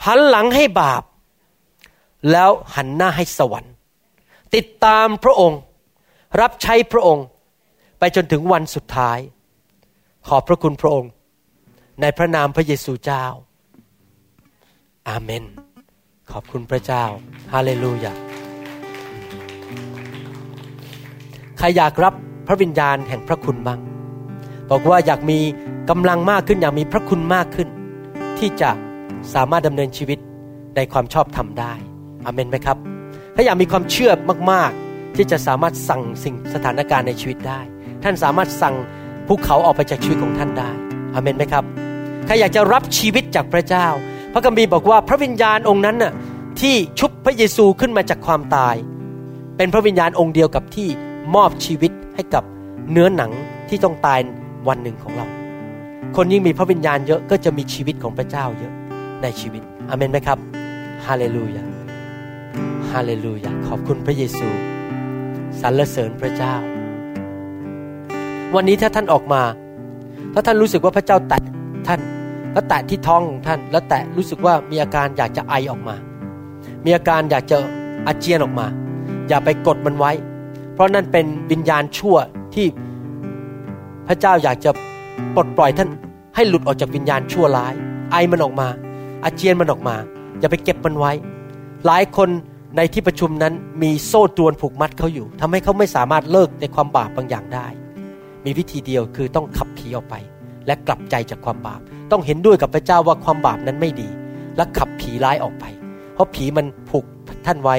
[0.05, 1.03] หันหลังให้บาป
[2.31, 3.73] แล้วหันหน้าให้สวรรค์
[4.55, 5.59] ติดตามพระองค์
[6.41, 7.25] รับใช้พระองค์
[7.99, 9.19] ไปจนถึงวันสุดท้าย
[10.27, 11.11] ขอบพระคุณพระองค์
[12.01, 13.25] ในพระนามพระเยซูเจ้า
[15.09, 15.43] อาเมน
[16.31, 17.03] ขอบคุณพระเจ้า
[17.53, 18.13] ฮาเลลูยา
[21.57, 22.13] ใครอยากรับ
[22.47, 23.79] พระวิญญาณแห่งพระคุณบ้าง
[24.69, 25.39] บอกว่าอยากมี
[25.89, 27.67] กำลังมากขึ้น อยากมีพระคุณมากขึ้น
[28.39, 28.69] ที่จะ
[29.33, 30.19] สามารถดำเนินชีวิต
[30.75, 31.73] ในความชอบธรรมได้
[32.25, 32.77] อเมนไหมครับ
[33.35, 34.11] ถ้าอยากมีความเชื่อ
[34.51, 37.59] มากๆ ที่จะสามารถสั่งสิ่งสถานการณ์ในชีวิตได้
[38.03, 38.75] ท่านสามารถสั่ง
[39.27, 40.71] ภูเขาออกไปจากชีวิตของท่านได้
[41.13, 41.63] อเมนไหมครับ
[42.25, 43.87] ใครอยากจะรับชีวิตจากพระเจ้า
[44.33, 46.13] พระคัมภีร์บอกว่าพระวิญญาณองค์นั้นน่ะ
[46.61, 48.75] ที่ชุบพระเยซูขึ้นมาจากความตาย
[49.57, 50.89] เป็นพระวิญญาณองค์เดียวกับที่
[51.35, 52.43] มอบชีวิตให้กับ
[52.91, 53.31] เนื้อหนัง
[53.69, 54.19] ที่ต้องตาย
[54.67, 55.27] วันหนึ่งของเรา
[56.15, 58.73] คนยิ่งมีพระวิญญาณเยอะก็จะมีชีวิตของพระเจ้าเยอะ
[59.21, 60.39] ในชีวิตอเมนไหมครับ
[61.05, 61.63] ฮาเลลูยา
[62.91, 64.47] ฮาเลลูยาขอบคุณพระเยซู
[65.61, 66.55] สรรเสริญพระเจ้า
[68.55, 69.41] วันนี้ถ้าท่านออกมา
[70.33, 71.39] ถ้าท่านรู้สึกว่าพระเจ้าแตะ
[71.87, 71.99] ท่าน
[72.53, 75.95] แล้วแตะที่ท้องของท่าน แล้วแตะรู้สึกว่ามีอาการอยากจะไอออกมา
[76.85, 77.57] มีอาการอยากจะ
[78.07, 78.67] อาเจียนออกมา
[79.27, 80.11] อย่าไปกดมันไว้
[80.73, 82.17] เพราะนั่นเป็นวิญญาณชั่ว
[82.55, 82.65] ที่
[84.07, 84.71] พระเจ้าอยากจะ
[85.35, 85.89] ปลดปล่อยท่าน
[86.35, 87.73] ให้หลุดออกจากวิญญาณชั่วร้าย
[88.11, 88.67] ไอมันออกมา
[89.23, 89.95] อาเจียนมันออกมา
[90.39, 91.11] อย่าไปเก็บมันไว้
[91.85, 92.29] หลายคน
[92.77, 93.53] ในที่ประชุมนั้น
[93.83, 97.67] มีโซ่ตรวนผูกมัดเขาอยู่ทำให้เขาไม่สามารถเลิกในความบาปบางอย่างได้
[98.45, 100.15] มีวิธีเดียวคือต้องขับผีออกไป
[100.65, 101.81] และกลับใจจากความบาป
[102.11, 104.09] ต้องเห็นด้วยกับพระเจ้าว่าความบาปนั้นไม่ดี
[104.57, 105.65] และขับผีร้ายออกไป
[106.13, 107.05] เพราะผีมันผูก
[107.45, 107.75] ท่านไว้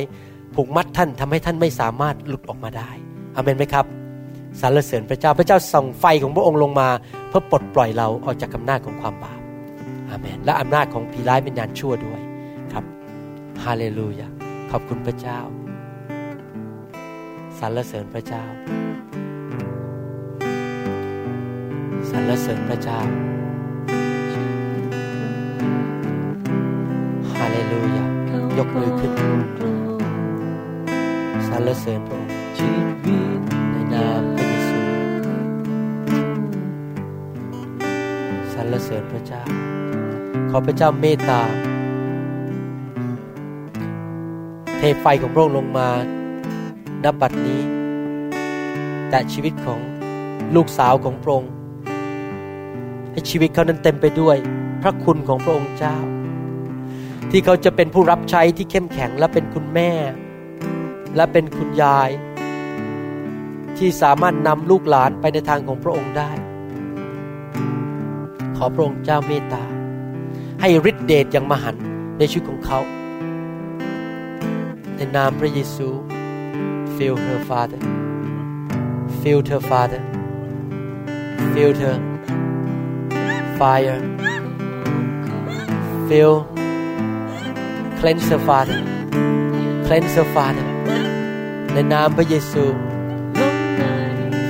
[0.54, 2.90] ผูกมัดท่านทำให้ท่านไม่สามารถหลุดออกมาได้
[3.34, 3.84] อเมนไหมครับ
[4.60, 6.88] สรรเสริญพระเจ้าพระเจ้าส่งไฟของพระองค์ลงมา
[7.28, 9.40] เพื่อปลดปล่อยเราออกจากอำนาจของความบาป
[10.08, 12.20] อาเมน และอำนาจของผีร้ายเป็นญาณชั่วด้วย
[12.72, 12.84] ครับ
[13.64, 14.28] ฮาเลลูยา
[14.70, 15.38] ขอบคุณพระเจ้า
[17.58, 18.44] สรรเสริญพระเจ้า
[22.10, 23.00] สรรเสริญพระเจ้า
[27.32, 28.04] ฮาเลลูยา
[28.58, 29.12] ยกมือขึ้น
[31.48, 33.25] สรรเสริญพระองค์
[38.56, 39.42] สรรเสริญพระเจ้า
[40.50, 41.42] ขอพระเจ้าเมตตา
[44.76, 45.88] เทไฟของพระองค์ลงมา
[47.04, 47.62] ณบัดนี้
[49.10, 49.80] แต่ชีวิตของ
[50.54, 51.52] ลูกสาวของพระองค์
[53.12, 54.36] ให้ชีวิตเขานั้นเต็มไปด้วย
[54.82, 55.96] พระคุณของพระองค์เจ้า
[57.30, 59.90] ที่เขาจะเป็นผู้รับใช้ที่เข้มแข็งและเป็นคุณแม่
[61.16, 62.10] และเป็นคุณยาย
[63.78, 66.30] ที่สามารถนำลูกหลานไปในทางของพระองค์ได้
[68.56, 69.62] ขอพระองค์เจ้าเมตตา
[70.60, 71.76] ให้ฤทธิเดชอย่างมหัน
[72.18, 72.80] ในชีวิตของเขา
[74.96, 75.88] ในนามพระเยซู
[76.96, 77.80] Fill her Father
[79.20, 80.02] Fill her Father
[81.52, 81.96] Fill her
[83.58, 83.98] Fire
[86.08, 86.34] Fill
[87.98, 88.78] Cleanse her Father
[89.86, 90.66] Cleanse her Father
[91.72, 92.64] ในนามพระเยซู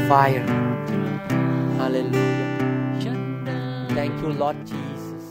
[0.08, 0.55] Fire
[4.26, 5.24] you Lord Jesus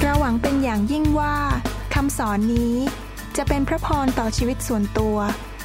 [0.00, 1.36] เราหวังเป็นอย่างยิ่งว่า
[1.94, 2.74] คำสอนนี้
[3.36, 5.16] จะเป็นพระพรต่อชีวิตส่วนตัว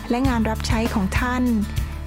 [0.10, 1.44] และงานรับใช้ของท่าน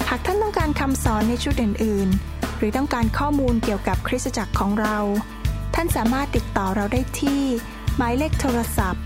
[0.08, 4.98] หากท่านต้องการคำสอนในชุดอื่น ๆ หรือต้องการข้อมูลเกี่ยวกับคริสตจักรของเรา
[5.74, 7.42] ท่านสามารถติดต่อเราได้ที่
[7.96, 9.02] หมายเลขโทรศัพท์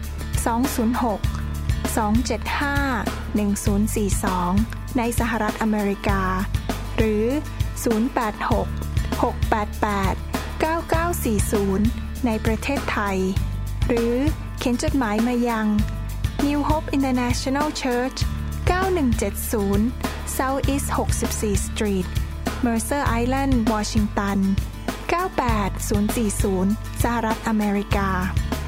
[0.47, 6.23] 206 275 1042 ในสหรัฐอเมริกา
[6.97, 7.25] หรือ
[8.05, 10.17] 086 688
[10.65, 13.19] 9940 ในประเทศไทย
[13.89, 14.15] หรือ
[14.59, 15.67] เขียนจดหมายมายัง
[16.47, 18.19] New Hope International Church
[19.27, 20.89] 9170 South East
[21.31, 22.07] 64 Street
[22.65, 24.39] Mercer Island Washington
[25.11, 28.11] 98040 สหรัฐอเมริกา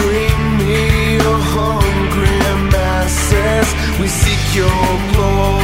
[0.00, 2.38] Bring me your hungry
[2.74, 3.68] masses.
[4.00, 5.63] We seek your glory.